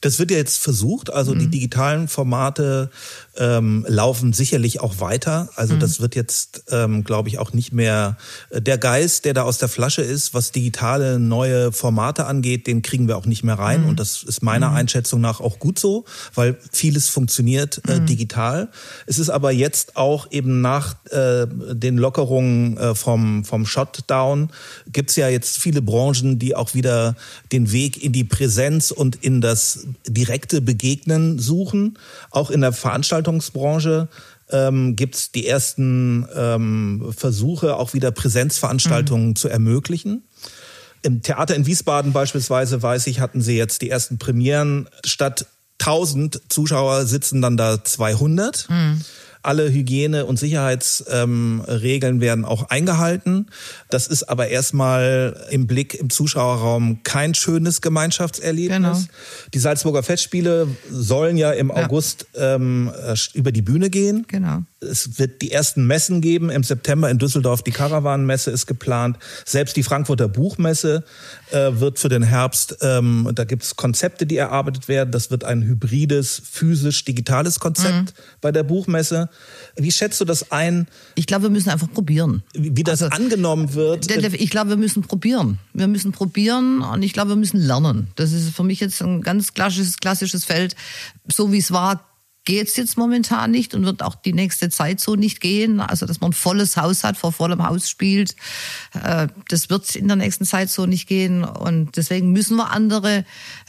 Das 0.00 0.18
wird 0.18 0.30
ja 0.30 0.36
jetzt 0.36 0.58
versucht, 0.58 1.10
also 1.12 1.34
mhm. 1.34 1.40
die 1.40 1.48
digitalen 1.48 2.08
Formate 2.08 2.90
ähm, 3.36 3.86
laufen 3.88 4.32
sicherlich 4.32 4.80
auch 4.80 5.00
weiter. 5.00 5.48
Also 5.56 5.74
mhm. 5.74 5.80
das 5.80 6.00
wird 6.00 6.14
jetzt, 6.14 6.64
ähm, 6.70 7.04
glaube 7.04 7.28
ich, 7.28 7.38
auch 7.38 7.52
nicht 7.52 7.72
mehr 7.72 8.16
äh, 8.50 8.60
der 8.60 8.78
Geist, 8.78 9.24
der 9.24 9.34
da 9.34 9.42
aus 9.42 9.58
der 9.58 9.68
Flasche 9.68 10.02
ist, 10.02 10.34
was 10.34 10.52
digitale 10.52 11.18
neue 11.18 11.72
Formate 11.72 12.26
angeht, 12.26 12.66
den 12.66 12.82
kriegen 12.82 13.08
wir 13.08 13.16
auch 13.16 13.26
nicht 13.26 13.42
mehr 13.42 13.58
rein. 13.58 13.82
Mhm. 13.82 13.88
Und 13.88 14.00
das 14.00 14.22
ist 14.22 14.42
meiner 14.42 14.70
mhm. 14.70 14.76
Einschätzung 14.76 15.20
nach 15.20 15.40
auch 15.40 15.58
gut 15.58 15.78
so, 15.78 16.04
weil 16.34 16.56
vieles 16.72 17.08
funktioniert 17.08 17.80
äh, 17.88 18.00
mhm. 18.00 18.06
digital. 18.06 18.68
Es 19.06 19.18
ist 19.18 19.30
aber 19.30 19.52
jetzt 19.52 19.96
auch 19.96 20.30
eben 20.30 20.60
nach 20.60 20.96
äh, 21.10 21.46
den 21.48 21.96
Lockerungen 21.96 22.76
äh, 22.76 22.94
vom, 22.94 23.44
vom 23.44 23.64
Shutdown 23.66 24.50
gibt's 24.86 25.16
ja 25.16 25.28
jetzt 25.28 25.58
viele 25.58 25.80
Branchen, 25.80 26.38
die 26.38 26.54
auch 26.54 26.74
wieder 26.74 27.16
den 27.50 27.72
Weg 27.72 28.02
in 28.02 28.12
die 28.12 28.24
Präsenz 28.24 28.90
und 28.90 29.16
in 29.16 29.40
das 29.40 29.61
direkte 30.06 30.60
Begegnen 30.60 31.38
suchen, 31.38 31.98
auch 32.30 32.50
in 32.50 32.60
der 32.60 32.72
Veranstaltung 32.72 33.02
Veranstaltungsbranche 33.02 34.08
ähm, 34.50 34.96
gibt 34.96 35.14
es 35.14 35.32
die 35.32 35.46
ersten 35.46 36.26
ähm, 36.34 37.12
Versuche, 37.16 37.76
auch 37.76 37.94
wieder 37.94 38.10
Präsenzveranstaltungen 38.10 39.30
mhm. 39.30 39.36
zu 39.36 39.48
ermöglichen. 39.48 40.24
Im 41.02 41.22
Theater 41.22 41.54
in 41.56 41.66
Wiesbaden 41.66 42.12
beispielsweise, 42.12 42.82
weiß 42.82 43.06
ich, 43.08 43.20
hatten 43.20 43.40
sie 43.40 43.56
jetzt 43.56 43.82
die 43.82 43.90
ersten 43.90 44.18
Premieren. 44.18 44.88
Statt 45.04 45.46
1000 45.80 46.40
Zuschauer 46.48 47.06
sitzen 47.06 47.42
dann 47.42 47.56
da 47.56 47.82
200. 47.82 48.68
Mhm. 48.68 49.00
Alle 49.42 49.70
Hygiene- 49.70 50.26
und 50.26 50.38
Sicherheitsregeln 50.38 52.14
ähm, 52.16 52.20
werden 52.20 52.44
auch 52.44 52.70
eingehalten. 52.70 53.46
Das 53.90 54.06
ist 54.06 54.24
aber 54.24 54.48
erstmal 54.48 55.46
im 55.50 55.66
Blick 55.66 55.94
im 55.94 56.10
Zuschauerraum 56.10 57.02
kein 57.02 57.34
schönes 57.34 57.80
Gemeinschaftserlebnis. 57.80 58.78
Genau. 58.78 58.98
Die 59.54 59.58
Salzburger 59.58 60.02
Festspiele 60.02 60.68
sollen 60.90 61.36
ja 61.36 61.50
im 61.52 61.68
ja. 61.68 61.74
August 61.74 62.26
ähm, 62.34 62.90
äh, 63.06 63.16
über 63.34 63.52
die 63.52 63.62
Bühne 63.62 63.90
gehen. 63.90 64.24
Genau. 64.28 64.62
Es 64.82 65.18
wird 65.18 65.42
die 65.42 65.52
ersten 65.52 65.86
Messen 65.86 66.20
geben. 66.20 66.50
Im 66.50 66.64
September 66.64 67.10
in 67.10 67.18
Düsseldorf 67.18 67.62
die 67.62 67.70
Karawanenmesse 67.70 68.50
ist 68.50 68.66
geplant. 68.66 69.16
Selbst 69.44 69.76
die 69.76 69.82
Frankfurter 69.82 70.28
Buchmesse 70.28 71.04
äh, 71.50 71.70
wird 71.74 71.98
für 71.98 72.08
den 72.08 72.22
Herbst, 72.22 72.78
ähm, 72.80 73.30
da 73.34 73.44
gibt 73.44 73.62
es 73.62 73.76
Konzepte, 73.76 74.26
die 74.26 74.36
erarbeitet 74.36 74.88
werden. 74.88 75.10
Das 75.12 75.30
wird 75.30 75.44
ein 75.44 75.62
hybrides, 75.62 76.42
physisch-digitales 76.50 77.60
Konzept 77.60 77.94
mhm. 77.94 78.22
bei 78.40 78.52
der 78.52 78.62
Buchmesse. 78.62 79.28
Wie 79.76 79.92
schätzt 79.92 80.20
du 80.20 80.24
das 80.24 80.50
ein? 80.50 80.86
Ich 81.14 81.26
glaube, 81.26 81.44
wir 81.44 81.50
müssen 81.50 81.70
einfach 81.70 81.90
probieren. 81.92 82.42
Wie, 82.54 82.76
wie 82.76 82.82
das 82.82 83.02
also, 83.02 83.16
angenommen 83.16 83.74
wird? 83.74 84.10
Ich 84.10 84.50
glaube, 84.50 84.70
wir 84.70 84.76
müssen 84.76 85.02
probieren. 85.02 85.58
Wir 85.72 85.88
müssen 85.88 86.12
probieren 86.12 86.82
und 86.82 87.02
ich 87.02 87.12
glaube, 87.12 87.30
wir 87.30 87.36
müssen 87.36 87.60
lernen. 87.60 88.08
Das 88.16 88.32
ist 88.32 88.50
für 88.54 88.64
mich 88.64 88.80
jetzt 88.80 89.00
ein 89.02 89.22
ganz 89.22 89.54
klassisches, 89.54 89.98
klassisches 89.98 90.44
Feld. 90.44 90.74
So 91.30 91.52
wie 91.52 91.58
es 91.58 91.72
war, 91.72 92.11
geht 92.44 92.76
jetzt 92.76 92.98
momentan 92.98 93.50
nicht 93.50 93.74
und 93.74 93.84
wird 93.84 94.02
auch 94.02 94.14
die 94.14 94.32
nächste 94.32 94.68
Zeit 94.68 95.00
so 95.00 95.14
nicht 95.14 95.40
gehen. 95.40 95.80
Also, 95.80 96.06
dass 96.06 96.20
man 96.20 96.30
ein 96.30 96.34
volles 96.34 96.76
Haus 96.76 97.04
hat, 97.04 97.16
vor 97.16 97.32
vollem 97.32 97.66
Haus 97.66 97.88
spielt, 97.88 98.34
äh, 98.94 99.28
das 99.48 99.70
wird 99.70 99.94
in 99.94 100.08
der 100.08 100.16
nächsten 100.16 100.44
Zeit 100.44 100.70
so 100.70 100.86
nicht 100.86 101.08
gehen. 101.08 101.44
Und 101.44 101.96
deswegen 101.96 102.32
müssen 102.32 102.56
wir 102.56 102.70
andere 102.70 103.24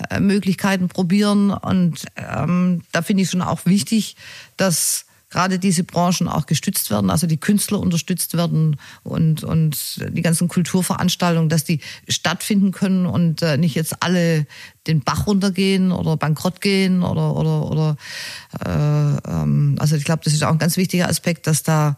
äh, 0.10 0.20
Möglichkeiten 0.20 0.88
probieren. 0.88 1.52
Und 1.52 2.06
ähm, 2.16 2.82
da 2.92 3.02
finde 3.02 3.24
ich 3.24 3.30
schon 3.30 3.42
auch 3.42 3.66
wichtig, 3.66 4.16
dass 4.58 5.06
gerade 5.34 5.58
diese 5.58 5.84
Branchen 5.84 6.28
auch 6.28 6.46
gestützt 6.46 6.92
werden, 6.92 7.10
also 7.10 7.26
die 7.26 7.38
Künstler 7.38 7.80
unterstützt 7.80 8.38
werden 8.38 8.78
und, 9.02 9.44
und 9.44 10.00
die 10.10 10.22
ganzen 10.22 10.48
Kulturveranstaltungen, 10.48 11.50
dass 11.50 11.64
die 11.64 11.80
stattfinden 12.08 12.72
können 12.72 13.08
und 13.08 13.42
äh, 13.42 13.58
nicht 13.58 13.74
jetzt 13.74 14.04
alle 14.04 14.46
den 14.86 15.02
Bach 15.02 15.26
runtergehen 15.28 15.92
oder 15.92 16.18
bankrott 16.18 16.62
gehen 16.62 17.04
oder 17.04 17.36
oder 17.36 17.72
oder 17.72 17.98
äh, 18.64 19.32
ähm, 19.32 19.76
also 19.80 19.96
ich 19.96 20.04
glaube, 20.04 20.22
das 20.24 20.34
ist 20.34 20.44
auch 20.44 20.52
ein 20.52 20.60
ganz 20.60 20.78
wichtiger 20.78 21.08
Aspekt, 21.08 21.48
dass 21.48 21.64
da 21.64 21.98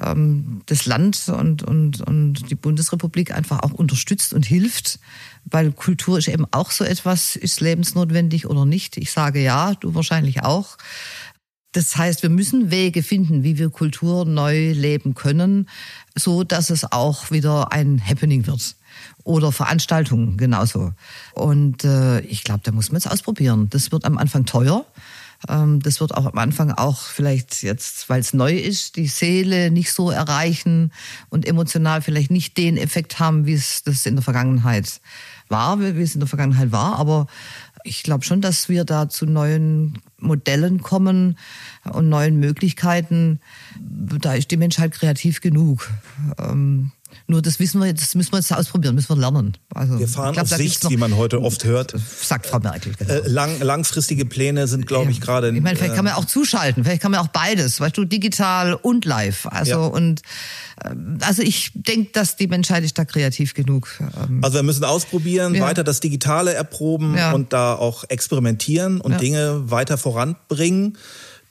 ähm, 0.00 0.60
das 0.66 0.84
Land 0.84 1.28
und 1.28 1.62
und 1.62 2.02
und 2.02 2.50
die 2.50 2.54
Bundesrepublik 2.54 3.32
einfach 3.32 3.62
auch 3.62 3.72
unterstützt 3.72 4.34
und 4.34 4.44
hilft, 4.44 4.98
weil 5.44 5.72
Kultur 5.72 6.18
ist 6.18 6.28
eben 6.28 6.46
auch 6.50 6.70
so 6.70 6.84
etwas, 6.84 7.36
ist 7.36 7.60
lebensnotwendig 7.60 8.46
oder 8.46 8.66
nicht. 8.66 8.98
Ich 8.98 9.10
sage 9.10 9.40
ja, 9.40 9.74
du 9.74 9.94
wahrscheinlich 9.94 10.42
auch. 10.42 10.76
Das 11.74 11.96
heißt, 11.96 12.22
wir 12.22 12.30
müssen 12.30 12.70
Wege 12.70 13.02
finden, 13.02 13.42
wie 13.42 13.58
wir 13.58 13.68
Kultur 13.68 14.24
neu 14.24 14.70
leben 14.70 15.14
können, 15.14 15.68
so 16.14 16.44
dass 16.44 16.70
es 16.70 16.90
auch 16.92 17.32
wieder 17.32 17.72
ein 17.72 18.00
Happening 18.04 18.46
wird. 18.46 18.76
Oder 19.24 19.50
Veranstaltungen 19.50 20.36
genauso. 20.36 20.92
Und 21.32 21.82
äh, 21.82 22.20
ich 22.20 22.44
glaube, 22.44 22.60
da 22.62 22.70
muss 22.70 22.92
man 22.92 22.98
es 22.98 23.08
ausprobieren. 23.08 23.68
Das 23.70 23.90
wird 23.90 24.04
am 24.04 24.18
Anfang 24.18 24.46
teuer. 24.46 24.86
Ähm, 25.48 25.80
das 25.80 26.00
wird 26.00 26.14
auch 26.14 26.26
am 26.26 26.38
Anfang 26.38 26.70
auch 26.70 27.00
vielleicht 27.00 27.64
jetzt, 27.64 28.08
weil 28.08 28.20
es 28.20 28.34
neu 28.34 28.52
ist, 28.54 28.94
die 28.94 29.08
Seele 29.08 29.72
nicht 29.72 29.92
so 29.92 30.10
erreichen 30.10 30.92
und 31.28 31.44
emotional 31.44 32.02
vielleicht 32.02 32.30
nicht 32.30 32.56
den 32.56 32.76
Effekt 32.76 33.18
haben, 33.18 33.46
wie 33.46 33.54
es 33.54 33.82
das 33.82 34.06
in 34.06 34.14
der 34.14 34.22
Vergangenheit 34.22 35.00
war, 35.48 35.80
wie 35.80 36.00
es 36.00 36.14
in 36.14 36.20
der 36.20 36.28
Vergangenheit 36.28 36.70
war. 36.70 37.00
Aber 37.00 37.26
ich 37.84 38.02
glaube 38.02 38.24
schon, 38.24 38.40
dass 38.40 38.68
wir 38.68 38.84
da 38.84 39.08
zu 39.08 39.26
neuen 39.26 39.98
Modellen 40.18 40.80
kommen 40.80 41.38
und 41.84 42.08
neuen 42.08 42.40
Möglichkeiten. 42.40 43.40
Da 43.78 44.34
ist 44.34 44.50
die 44.50 44.56
Menschheit 44.56 44.92
kreativ 44.92 45.42
genug. 45.42 45.90
Ähm, 46.38 46.92
nur 47.26 47.42
das 47.42 47.60
wissen 47.60 47.80
wir 47.80 47.86
jetzt, 47.86 48.02
das 48.02 48.14
müssen 48.14 48.32
wir 48.32 48.38
jetzt 48.38 48.52
ausprobieren, 48.52 48.94
müssen 48.94 49.08
wir 49.08 49.16
lernen. 49.16 49.56
Also, 49.74 49.98
wir 49.98 50.08
fahren 50.08 50.34
glaub, 50.34 50.44
auf 50.44 50.50
Sicht, 50.50 50.88
wie 50.90 50.96
man 50.96 51.16
heute 51.16 51.40
oft 51.42 51.64
hört. 51.64 51.94
Sagt 52.22 52.46
Frau 52.46 52.58
Merkel. 52.58 52.92
Genau. 52.98 53.12
Äh, 53.12 53.28
lang, 53.28 53.60
langfristige 53.60 54.26
Pläne 54.26 54.66
sind, 54.66 54.86
glaube 54.86 55.10
ich, 55.10 55.20
gerade. 55.20 55.48
Ich 55.48 55.60
meine, 55.62 55.76
vielleicht 55.76 55.94
kann 55.94 56.04
man 56.04 56.14
auch 56.14 56.24
zuschalten, 56.24 56.84
vielleicht 56.84 57.02
kann 57.02 57.10
man 57.10 57.20
auch 57.20 57.28
beides, 57.28 57.80
weißt 57.80 57.96
du, 57.96 58.04
digital 58.04 58.74
und 58.74 59.04
live. 59.04 59.46
Also 59.46 59.70
ja. 59.70 59.78
und 59.78 60.22
äh, 60.82 60.94
also 61.20 61.42
ich 61.42 61.70
denke, 61.74 62.10
dass 62.12 62.36
die 62.36 62.46
Menschheit 62.46 62.84
ist 62.84 62.98
da 62.98 63.04
kreativ 63.04 63.54
genug. 63.54 63.88
Ähm. 64.00 64.40
Also 64.42 64.56
wir 64.56 64.62
müssen 64.62 64.84
ausprobieren, 64.84 65.54
ja. 65.54 65.64
weiter 65.64 65.84
das 65.84 66.00
Digitale 66.00 66.54
erproben 66.54 67.16
ja. 67.16 67.32
und 67.32 67.52
da 67.52 67.74
auch 67.74 68.04
experimentieren 68.08 69.00
und 69.00 69.20
Dinge 69.20 69.70
weiter 69.70 69.98
voranbringen. 69.98 70.96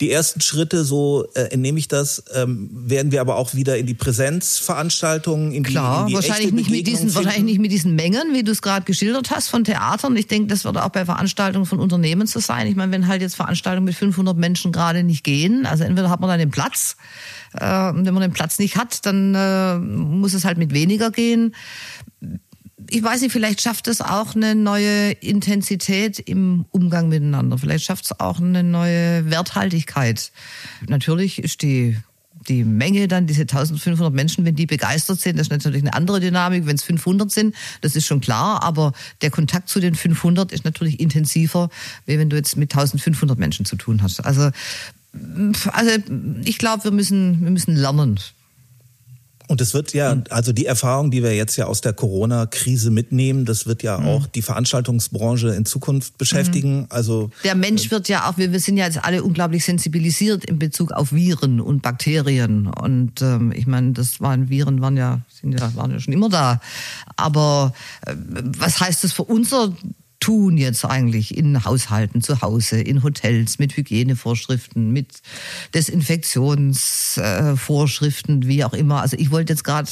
Die 0.04 0.12
ersten 0.12 0.42
Schritte, 0.42 0.84
so 0.84 1.26
äh, 1.34 1.44
entnehme 1.54 1.80
ich 1.80 1.88
das, 1.88 2.26
ähm, 2.36 2.70
werden 2.74 3.14
wir 3.14 3.22
aber 3.22 3.38
auch 3.38 3.54
wieder 3.54 3.78
in 3.78 3.86
die 3.86 3.94
Präsenzveranstaltungen, 3.94 5.54
in 5.54 5.64
die, 5.64 5.72
Klar, 5.72 6.02
in 6.02 6.08
die 6.08 6.14
wahrscheinlich 6.16 6.52
nicht 6.52 6.70
mit 6.70 6.86
diesen, 6.88 7.10
finden. 7.10 7.16
wahrscheinlich 7.16 7.44
nicht 7.46 7.60
mit 7.60 7.72
diesen 7.72 7.96
Mengen, 7.96 8.34
wie 8.34 8.44
du 8.44 8.52
es 8.52 8.62
gerade 8.62 8.84
geschildert 8.84 9.32
hast 9.32 9.48
von 9.48 9.64
Theatern. 9.64 10.18
Ich 10.18 10.28
denke, 10.28 10.48
das 10.48 10.66
wird 10.66 10.78
auch 10.78 10.90
bei 10.90 11.06
Veranstaltungen 11.06 11.66
von 11.66 11.80
Unternehmen 11.80 12.28
so 12.28 12.42
sein. 12.42 12.68
Ich 12.68 12.76
meine, 12.76 12.92
wenn 12.92 13.08
halt 13.08 13.22
jetzt 13.22 13.36
Veranstaltungen 13.36 13.86
mit 13.86 13.96
500 13.96 14.38
Menschen 14.38 14.74
gerade 14.74 15.04
nicht 15.04 15.24
gehen, 15.24 15.66
also 15.66 15.86
entweder 15.86 16.10
hat 16.10 16.20
man 16.20 16.30
dann 16.30 16.40
den 16.40 16.52
Platz, 16.52 16.98
äh, 17.54 17.90
und 17.92 18.06
wenn 18.06 18.14
man 18.14 18.24
den 18.24 18.34
Platz 18.34 18.60
nicht 18.60 18.76
hat, 18.76 19.06
dann 19.06 19.34
äh, 19.34 19.78
muss 19.78 20.34
es 20.34 20.44
halt 20.44 20.58
mit 20.58 20.74
weniger 20.74 21.12
gehen 21.12 21.56
ich 22.94 23.02
weiß 23.02 23.22
nicht, 23.22 23.32
vielleicht 23.32 23.62
schafft 23.62 23.88
es 23.88 24.02
auch 24.02 24.36
eine 24.36 24.54
neue 24.54 25.12
Intensität 25.14 26.20
im 26.20 26.66
Umgang 26.70 27.10
miteinander. 27.10 27.58
Vielleicht 27.58 27.86
schafft 27.86 28.06
es 28.06 28.20
auch 28.20 28.40
eine 28.40 28.64
neue 28.64 29.30
Werthaltigkeit. 29.32 30.32
Natürlich 30.88 31.40
ist 31.40 31.64
die 31.64 31.98
die 32.48 32.66
Menge 32.66 33.08
dann, 33.08 33.26
diese 33.26 33.44
1500 33.44 34.14
Menschen, 34.14 34.44
wenn 34.44 34.56
die 34.56 34.66
begeistert 34.66 35.18
sind, 35.18 35.40
das 35.40 35.48
ist 35.48 35.52
natürlich 35.52 35.82
eine 35.82 35.94
andere 35.94 36.20
Dynamik. 36.20 36.66
Wenn 36.66 36.76
es 36.76 36.84
500 36.84 37.32
sind, 37.32 37.56
das 37.80 37.96
ist 37.96 38.06
schon 38.06 38.20
klar, 38.20 38.62
aber 38.64 38.92
der 39.22 39.32
Kontakt 39.32 39.70
zu 39.70 39.80
den 39.80 39.96
500 39.96 40.52
ist 40.52 40.66
natürlich 40.66 41.00
intensiver, 41.00 41.70
wie 42.06 42.20
wenn 42.20 42.30
du 42.30 42.36
jetzt 42.36 42.58
mit 42.58 42.74
1500 42.74 43.40
Menschen 43.40 43.66
zu 43.66 43.78
tun 43.78 44.04
hast. 44.04 44.20
Also, 44.20 44.50
also 45.72 45.92
ich 46.44 46.58
glaube, 46.58 46.84
wir 46.84 46.92
müssen, 46.92 47.44
wir 47.44 47.52
müssen 47.52 47.78
lernen. 47.78 48.20
Und 49.48 49.62
es 49.62 49.74
wird 49.74 49.94
ja, 49.94 50.16
also 50.30 50.54
die 50.54 50.66
Erfahrung, 50.66 51.12
die 51.12 51.22
wir 51.22 51.36
jetzt 51.36 51.58
ja 51.58 51.66
aus 51.66 51.82
der 51.82 51.94
Corona-Krise 51.94 52.92
mitnehmen, 52.92 53.46
das 53.46 53.68
wird 53.68 53.84
ja 53.84 53.98
mhm. 53.98 54.08
auch 54.08 54.28
die 54.28 54.42
Veranstaltungsbranche 54.42 55.50
in 55.50 55.66
Zukunft 55.66 56.18
beschäftigen. 56.18 56.82
Mhm. 56.82 56.88
Also 56.90 57.30
der 57.44 57.56
Mensch 57.56 57.88
äh, 57.88 57.92
wird 57.92 58.08
ja 58.08 58.30
auch, 58.30 58.38
wir, 58.38 58.52
wir 58.52 58.60
sind 58.60 58.78
ja 58.78 58.86
jetzt 58.86 59.04
alle 59.04 59.24
unglaublich 59.24 59.66
sensibilisiert 59.66 60.46
in 60.46 60.60
Bezug 60.60 60.92
auf 60.92 61.12
Viren 61.12 61.60
und 61.60 61.82
Bakterien. 61.82 62.68
Und 62.68 63.22
ähm, 63.22 63.52
ich 63.54 63.68
meine, 63.68 63.92
das 63.92 64.22
waren 64.22 64.50
Viren 64.50 64.82
waren 64.82 64.98
ja, 64.98 65.22
sind 65.30 65.60
ja, 65.60 65.76
waren 65.76 65.92
ja 65.92 66.00
schon 66.00 66.14
immer 66.14 66.30
da. 66.30 66.62
Aber 67.18 67.74
äh, 68.06 68.16
was 68.58 68.80
heißt 68.80 69.04
das 69.04 69.12
für 69.12 69.24
unser 69.24 69.74
tun 70.24 70.58
jetzt 70.58 70.86
eigentlich 70.86 71.38
in 71.38 71.66
Haushalten, 71.66 72.22
zu 72.22 72.42
Hause, 72.42 72.80
in 72.80 73.04
Hotels 73.04 73.60
mit 73.60 73.76
Hygienevorschriften, 73.76 74.92
mit 74.92 75.22
Desinfektionsvorschriften, 75.74 78.48
wie 78.48 78.64
auch 78.64 78.72
immer. 78.72 79.02
Also 79.02 79.18
ich 79.20 79.32
wollte 79.32 79.52
jetzt 79.52 79.66
gerade, 79.66 79.92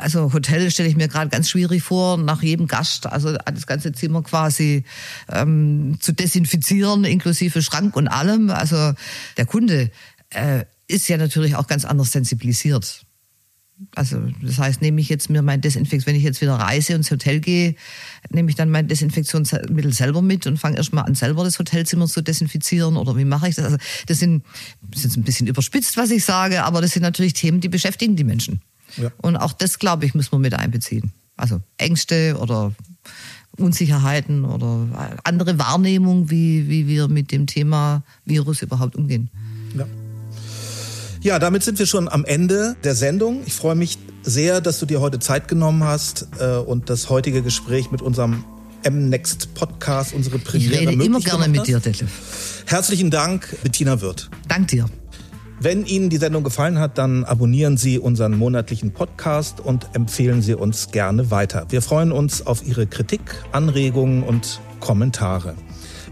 also 0.00 0.32
Hotel 0.32 0.68
stelle 0.72 0.88
ich 0.88 0.96
mir 0.96 1.06
gerade 1.06 1.30
ganz 1.30 1.48
schwierig 1.48 1.84
vor, 1.84 2.16
nach 2.16 2.42
jedem 2.42 2.66
Gast, 2.66 3.06
also 3.06 3.36
das 3.36 3.68
ganze 3.68 3.92
Zimmer 3.92 4.24
quasi 4.24 4.82
ähm, 5.30 5.98
zu 6.00 6.10
desinfizieren, 6.10 7.04
inklusive 7.04 7.62
Schrank 7.62 7.94
und 7.94 8.08
allem. 8.08 8.50
Also 8.50 8.94
der 9.36 9.46
Kunde 9.46 9.92
äh, 10.30 10.64
ist 10.88 11.06
ja 11.06 11.18
natürlich 11.18 11.54
auch 11.54 11.68
ganz 11.68 11.84
anders 11.84 12.10
sensibilisiert. 12.10 13.05
Also 13.94 14.18
das 14.42 14.58
heißt, 14.58 14.80
nehme 14.80 15.00
ich 15.00 15.08
jetzt 15.08 15.28
mir 15.28 15.42
mein 15.42 15.60
Desinfektion, 15.60 16.06
wenn 16.06 16.16
ich 16.16 16.22
jetzt 16.22 16.40
wieder 16.40 16.54
reise 16.54 16.94
und 16.94 17.00
ins 17.00 17.10
Hotel 17.10 17.40
gehe, 17.40 17.74
nehme 18.30 18.48
ich 18.48 18.56
dann 18.56 18.70
mein 18.70 18.88
Desinfektionsmittel 18.88 19.92
selber 19.92 20.22
mit 20.22 20.46
und 20.46 20.58
fange 20.58 20.78
erstmal 20.78 21.04
an, 21.04 21.14
selber 21.14 21.44
das 21.44 21.58
Hotelzimmer 21.58 22.06
zu 22.06 22.22
desinfizieren 22.22 22.96
oder 22.96 23.16
wie 23.16 23.26
mache 23.26 23.48
ich 23.48 23.54
das? 23.54 23.66
Also 23.66 23.76
das 24.06 24.18
sind, 24.18 24.44
das 24.80 25.00
ist 25.00 25.04
jetzt 25.04 25.16
ein 25.16 25.24
bisschen 25.24 25.46
überspitzt, 25.46 25.96
was 25.98 26.10
ich 26.10 26.24
sage, 26.24 26.64
aber 26.64 26.80
das 26.80 26.92
sind 26.92 27.02
natürlich 27.02 27.34
Themen, 27.34 27.60
die 27.60 27.68
beschäftigen 27.68 28.16
die 28.16 28.24
Menschen. 28.24 28.62
Ja. 28.96 29.10
Und 29.18 29.36
auch 29.36 29.52
das, 29.52 29.78
glaube 29.78 30.06
ich, 30.06 30.14
muss 30.14 30.32
man 30.32 30.40
mit 30.40 30.54
einbeziehen. 30.54 31.12
Also 31.36 31.60
Ängste 31.76 32.38
oder 32.40 32.72
Unsicherheiten 33.58 34.44
oder 34.44 35.20
andere 35.24 35.58
Wahrnehmung, 35.58 36.30
wie, 36.30 36.68
wie 36.68 36.86
wir 36.86 37.08
mit 37.08 37.30
dem 37.30 37.46
Thema 37.46 38.02
Virus 38.24 38.62
überhaupt 38.62 38.96
umgehen. 38.96 39.30
Ja. 41.26 41.40
Damit 41.40 41.64
sind 41.64 41.80
wir 41.80 41.86
schon 41.86 42.08
am 42.08 42.24
Ende 42.24 42.76
der 42.84 42.94
Sendung. 42.94 43.42
Ich 43.46 43.54
freue 43.54 43.74
mich 43.74 43.98
sehr, 44.22 44.60
dass 44.60 44.78
du 44.78 44.86
dir 44.86 45.00
heute 45.00 45.18
Zeit 45.18 45.48
genommen 45.48 45.82
hast 45.82 46.28
äh, 46.38 46.54
und 46.58 46.88
das 46.88 47.10
heutige 47.10 47.42
Gespräch 47.42 47.90
mit 47.90 48.00
unserem 48.00 48.44
M-Next 48.84 49.52
Podcast, 49.54 50.14
unsere 50.14 50.38
Premiere. 50.38 50.74
Ich 50.74 50.88
rede 50.88 51.04
immer 51.04 51.18
gerne 51.18 51.48
mit 51.48 51.66
dir, 51.66 51.80
Detlef. 51.80 52.62
Herzlichen 52.66 53.10
Dank, 53.10 53.56
Bettina 53.64 54.00
Wirth. 54.00 54.30
Dank 54.46 54.68
dir. 54.68 54.86
Wenn 55.58 55.84
Ihnen 55.84 56.10
die 56.10 56.18
Sendung 56.18 56.44
gefallen 56.44 56.78
hat, 56.78 56.96
dann 56.96 57.24
abonnieren 57.24 57.76
Sie 57.76 57.98
unseren 57.98 58.38
monatlichen 58.38 58.92
Podcast 58.92 59.58
und 59.58 59.88
empfehlen 59.94 60.42
Sie 60.42 60.54
uns 60.54 60.92
gerne 60.92 61.32
weiter. 61.32 61.66
Wir 61.70 61.82
freuen 61.82 62.12
uns 62.12 62.46
auf 62.46 62.64
Ihre 62.64 62.86
Kritik, 62.86 63.22
Anregungen 63.50 64.22
und 64.22 64.60
Kommentare. 64.78 65.56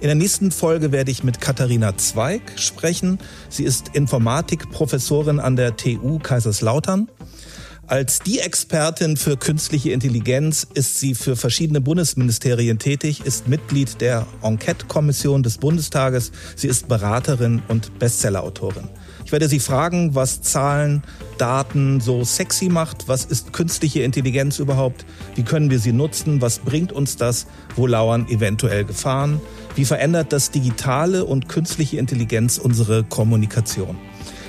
In 0.01 0.09
der 0.09 0.15
nächsten 0.15 0.51
Folge 0.51 0.93
werde 0.93 1.11
ich 1.11 1.25
mit 1.25 1.41
Katharina 1.41 1.97
Zweig 1.97 2.43
sprechen. 2.57 3.19
Sie 3.49 3.65
ist 3.65 3.91
Informatikprofessorin 3.95 5.41
an 5.41 5.57
der 5.57 5.77
TU 5.77 6.19
Kaiserslautern. 6.19 7.09
Als 7.87 8.21
die 8.21 8.39
Expertin 8.39 9.17
für 9.17 9.37
künstliche 9.37 9.91
Intelligenz 9.93 10.67
ist 10.73 10.99
sie 10.99 11.15
für 11.15 11.37
verschiedene 11.37 11.83
Bundesministerien 11.83 12.79
tätig, 12.79 13.27
ist 13.27 13.47
Mitglied 13.47 14.01
der 14.01 14.27
Enquete-Kommission 14.43 15.43
des 15.43 15.59
Bundestages. 15.59 16.33
Sie 16.57 16.69
ist 16.69 16.89
Beraterin 16.89 17.63
und 17.69 17.99
Bestsellerautorin. 17.99 18.89
Ich 19.25 19.33
werde 19.33 19.49
Sie 19.49 19.59
fragen, 19.59 20.15
was 20.15 20.43
Zahlen, 20.43 21.03
Daten 21.39 22.01
so 22.01 22.25
sexy 22.25 22.69
macht. 22.69 23.09
Was 23.09 23.25
ist 23.25 23.53
künstliche 23.53 24.03
Intelligenz 24.03 24.59
überhaupt? 24.59 25.07
Wie 25.35 25.43
können 25.43 25.71
wir 25.71 25.79
sie 25.79 25.93
nutzen? 25.93 26.43
Was 26.43 26.59
bringt 26.59 26.93
uns 26.93 27.17
das? 27.17 27.47
Wo 27.75 27.87
lauern 27.87 28.29
eventuell 28.29 28.85
Gefahren? 28.85 29.41
Wie 29.75 29.85
verändert 29.85 30.33
das 30.33 30.51
digitale 30.51 31.25
und 31.25 31.49
künstliche 31.49 31.97
Intelligenz 31.97 32.59
unsere 32.59 33.03
Kommunikation? 33.03 33.97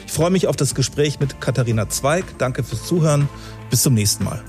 Ich 0.06 0.12
freue 0.12 0.30
mich 0.30 0.48
auf 0.48 0.56
das 0.56 0.76
Gespräch 0.76 1.20
mit 1.20 1.42
Katharina 1.42 1.90
Zweig. 1.90 2.26
Danke 2.38 2.64
fürs 2.64 2.86
Zuhören. 2.86 3.30
Bis 3.70 3.82
zum 3.82 3.94
nächsten 3.94 4.24
Mal. 4.26 4.44